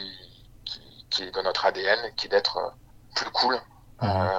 qui, 0.64 0.80
qui 1.10 1.22
est 1.24 1.30
dans 1.32 1.42
notre 1.42 1.66
ADN, 1.66 1.98
qui 2.16 2.26
est 2.26 2.30
d'être 2.30 2.74
plus 3.14 3.30
cool. 3.30 3.54
Mhm. 4.00 4.30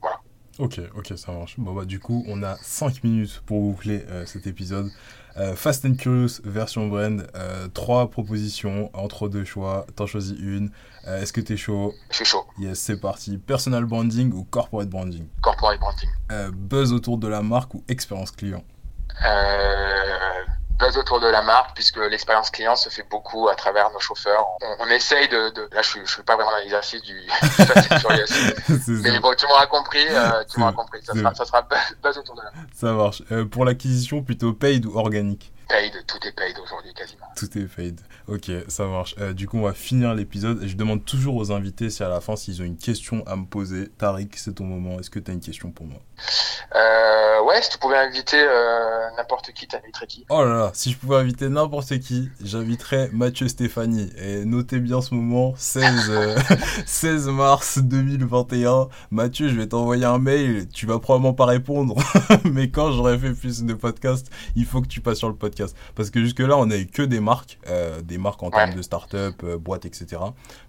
voilà. 0.00 0.20
Ok, 0.58 0.80
ok, 0.94 1.18
ça 1.18 1.32
marche. 1.32 1.58
Bon, 1.58 1.74
bah, 1.74 1.84
du 1.84 1.98
coup, 1.98 2.24
on 2.28 2.42
a 2.42 2.56
5 2.56 3.02
minutes 3.02 3.40
pour 3.44 3.60
boucler 3.60 4.06
cet 4.26 4.46
épisode. 4.46 4.90
Euh, 5.36 5.54
Fast 5.54 5.84
and 5.84 5.94
Curious 5.94 6.40
version 6.44 6.88
brand, 6.88 7.26
euh, 7.34 7.68
trois 7.68 8.10
propositions 8.10 8.90
entre 8.94 9.28
deux 9.28 9.44
choix, 9.44 9.86
t'en 9.96 10.06
choisis 10.06 10.36
une. 10.38 10.70
Euh, 11.06 11.22
est-ce 11.22 11.32
que 11.32 11.40
t'es 11.40 11.56
chaud? 11.56 11.94
Je 12.10 12.16
suis 12.16 12.24
chaud. 12.24 12.44
Yes, 12.58 12.78
c'est 12.78 13.00
parti. 13.00 13.38
Personal 13.38 13.84
branding 13.84 14.32
ou 14.32 14.44
corporate 14.44 14.88
branding? 14.88 15.26
Corporate 15.40 15.78
branding. 15.78 16.50
buzz 16.52 16.92
autour 16.92 17.18
de 17.18 17.28
la 17.28 17.42
marque 17.42 17.74
ou 17.74 17.84
expérience 17.88 18.30
client? 18.32 18.64
Buzz 20.80 20.96
autour 20.96 21.20
de 21.20 21.28
la 21.28 21.42
marque 21.42 21.74
puisque 21.74 21.98
l'expérience 21.98 22.50
client 22.50 22.76
se 22.76 22.88
fait 22.88 23.06
beaucoup 23.08 23.48
à 23.48 23.54
travers 23.54 23.90
nos 23.92 24.00
chauffeurs. 24.00 24.46
On, 24.78 24.86
essaye 24.86 25.28
de, 25.28 25.50
de, 25.50 25.68
là 25.72 25.82
je 25.82 25.88
suis, 25.88 26.00
je 26.04 26.12
suis 26.12 26.22
pas 26.22 26.36
vraiment 26.36 26.50
dans 26.50 26.58
l'exercice 26.58 27.02
du 27.02 27.14
mais 29.02 29.18
bon 29.20 29.34
tu 29.36 29.46
m'auras 29.46 29.66
compris, 29.66 30.06
euh, 30.10 30.44
tu 30.50 30.58
m'auras 30.58 30.72
compris. 30.72 31.00
Ça 31.04 31.14
sera, 31.14 31.34
ça 31.34 31.44
sera, 31.44 31.62
buzz 32.02 32.18
autour 32.18 32.34
de 32.34 32.42
la 32.42 32.50
marque. 32.50 32.68
Ça 32.74 32.92
marche. 32.92 33.22
Euh, 33.30 33.44
pour 33.44 33.64
l'acquisition 33.64 34.22
plutôt 34.22 34.52
paid 34.52 34.86
ou 34.86 34.96
organique? 34.98 35.52
Paid, 35.70 35.92
tout 36.08 36.18
est 36.26 36.32
paid 36.32 36.56
aujourd'hui 36.60 36.92
quasiment. 36.92 37.26
Tout 37.36 37.56
est 37.56 37.64
paid. 37.64 38.00
Ok, 38.26 38.50
ça 38.66 38.86
marche. 38.86 39.14
Euh, 39.20 39.32
du 39.32 39.46
coup, 39.46 39.58
on 39.58 39.62
va 39.62 39.72
finir 39.72 40.14
l'épisode. 40.14 40.66
Je 40.66 40.74
demande 40.74 41.04
toujours 41.04 41.36
aux 41.36 41.52
invités 41.52 41.90
si 41.90 42.02
à 42.02 42.08
la 42.08 42.20
fin, 42.20 42.34
s'ils 42.34 42.60
ont 42.60 42.64
une 42.64 42.76
question 42.76 43.22
à 43.26 43.36
me 43.36 43.44
poser. 43.44 43.88
Tariq, 43.98 44.36
c'est 44.36 44.54
ton 44.54 44.64
moment. 44.64 44.98
Est-ce 44.98 45.10
que 45.10 45.20
tu 45.20 45.30
as 45.30 45.34
une 45.34 45.40
question 45.40 45.70
pour 45.70 45.86
moi? 45.86 46.00
Euh, 46.74 47.20
Ouais, 47.50 47.62
si 47.62 47.70
tu 47.70 47.78
pouvais 47.78 47.96
inviter 47.96 48.38
euh, 48.38 49.10
n'importe 49.16 49.52
qui, 49.52 49.66
t'inviterais 49.66 50.06
qui? 50.06 50.24
Oh 50.28 50.44
là 50.44 50.54
là, 50.54 50.70
si 50.72 50.92
je 50.92 50.96
pouvais 50.98 51.16
inviter 51.16 51.48
n'importe 51.48 51.98
qui, 51.98 52.30
j'inviterais 52.44 53.10
Mathieu 53.12 53.48
Stéphanie. 53.48 54.08
Et 54.18 54.44
notez 54.44 54.78
bien 54.78 55.00
ce 55.00 55.14
moment, 55.14 55.54
16, 55.56 56.12
16 56.86 57.28
euh, 57.28 57.32
mars 57.32 57.78
2021. 57.78 58.88
Mathieu, 59.10 59.48
je 59.48 59.56
vais 59.56 59.66
t'envoyer 59.66 60.04
un 60.04 60.18
mail. 60.18 60.68
Tu 60.68 60.86
vas 60.86 60.98
probablement 60.98 61.32
pas 61.32 61.46
répondre. 61.46 61.96
Mais 62.44 62.70
quand 62.70 62.92
j'aurai 62.92 63.18
fait 63.18 63.32
plus 63.32 63.64
de 63.64 63.74
podcasts, 63.74 64.30
il 64.54 64.64
faut 64.64 64.80
que 64.80 64.88
tu 64.88 65.00
passes 65.00 65.18
sur 65.18 65.28
le 65.28 65.34
podcast. 65.34 65.59
Parce 65.94 66.10
que 66.10 66.20
jusque-là, 66.20 66.56
on 66.56 66.70
eu 66.70 66.86
que 66.86 67.02
des 67.02 67.20
marques. 67.20 67.58
Euh, 67.68 68.00
des 68.02 68.18
marques 68.18 68.42
en 68.42 68.50
termes 68.50 68.74
de 68.74 68.82
start-up, 68.82 69.34
euh, 69.44 69.58
boîtes, 69.58 69.84
etc. 69.84 70.20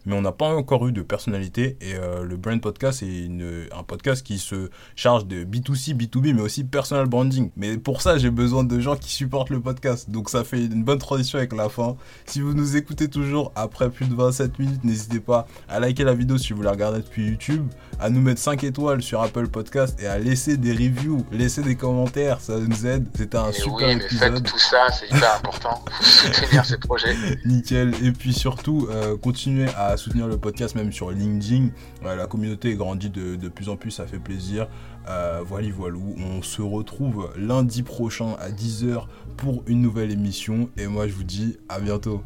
Mais 0.05 0.15
on 0.15 0.21
n'a 0.21 0.31
pas 0.31 0.47
encore 0.47 0.87
eu 0.87 0.91
de 0.91 1.01
personnalité. 1.01 1.77
Et 1.81 1.95
euh, 1.95 2.23
le 2.23 2.37
Brand 2.37 2.59
Podcast, 2.61 2.99
c'est 2.99 3.29
un 3.75 3.83
podcast 3.83 4.25
qui 4.25 4.37
se 4.37 4.69
charge 4.95 5.25
de 5.25 5.43
B2C, 5.43 5.95
B2B, 5.95 6.33
mais 6.33 6.41
aussi 6.41 6.63
personal 6.63 7.07
branding. 7.07 7.51
Mais 7.55 7.77
pour 7.77 8.01
ça, 8.01 8.17
j'ai 8.17 8.29
besoin 8.29 8.63
de 8.63 8.79
gens 8.79 8.95
qui 8.95 9.11
supportent 9.11 9.49
le 9.49 9.59
podcast. 9.59 10.09
Donc 10.09 10.29
ça 10.29 10.43
fait 10.43 10.65
une 10.65 10.83
bonne 10.83 10.99
transition 10.99 11.37
avec 11.37 11.53
la 11.53 11.69
fin. 11.69 11.95
Si 12.25 12.41
vous 12.41 12.53
nous 12.53 12.75
écoutez 12.75 13.07
toujours 13.07 13.51
après 13.55 13.89
plus 13.89 14.07
de 14.07 14.15
27 14.15 14.59
minutes, 14.59 14.83
n'hésitez 14.83 15.19
pas 15.19 15.47
à 15.69 15.79
liker 15.79 16.03
la 16.03 16.13
vidéo 16.13 16.37
si 16.37 16.53
vous 16.53 16.61
la 16.61 16.71
regardez 16.71 16.99
depuis 16.99 17.27
YouTube, 17.27 17.67
à 17.99 18.09
nous 18.09 18.21
mettre 18.21 18.41
5 18.41 18.63
étoiles 18.63 19.01
sur 19.01 19.21
Apple 19.21 19.47
Podcast 19.47 19.99
et 20.01 20.07
à 20.07 20.17
laisser 20.17 20.57
des 20.57 20.73
reviews, 20.73 21.25
laisser 21.31 21.61
des 21.61 21.75
commentaires. 21.75 22.41
Ça 22.41 22.57
nous 22.59 22.85
aide. 22.85 23.07
C'était 23.15 23.37
un 23.37 23.51
super 23.51 23.87
oui, 23.87 23.95
mais 23.95 24.05
épisode. 24.05 24.33
Faites 24.35 24.43
tout 24.43 24.59
ça, 24.59 24.80
c'est 24.89 25.07
hyper 25.07 25.35
important. 25.35 25.83
soutenir 26.01 26.65
ces 26.65 26.77
projets. 26.77 27.15
Nickel. 27.45 27.93
Et 28.03 28.11
puis 28.11 28.33
surtout, 28.33 28.87
euh, 28.89 29.17
continuez 29.17 29.67
à 29.77 29.97
soutenir 29.97 30.27
le 30.27 30.37
podcast 30.37 30.75
même 30.75 30.91
sur 30.91 31.11
LinkedIn. 31.11 31.69
Euh, 32.05 32.15
la 32.15 32.27
communauté 32.27 32.75
grandit 32.75 33.09
de, 33.09 33.35
de, 33.35 33.49
plus 33.49 33.69
en 33.69 33.75
plus, 33.75 33.91
ça 33.91 34.05
fait 34.07 34.19
plaisir. 34.19 34.67
Euh, 35.07 35.41
voilà, 35.45 35.67
voilà. 35.75 35.97
On 36.17 36.41
se 36.41 36.61
retrouve 36.61 37.31
lundi 37.35 37.83
prochain 37.83 38.35
à 38.39 38.49
10h 38.49 39.05
pour 39.37 39.63
une 39.67 39.81
nouvelle 39.81 40.11
émission. 40.11 40.69
Et 40.77 40.87
moi, 40.87 41.07
je 41.07 41.13
vous 41.13 41.23
dis 41.23 41.57
à 41.69 41.79
bientôt. 41.79 42.23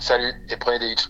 Salut 0.00 0.32
et 0.48 0.56
prenez 0.56 0.78
des 0.78 0.92
hits. 0.92 1.08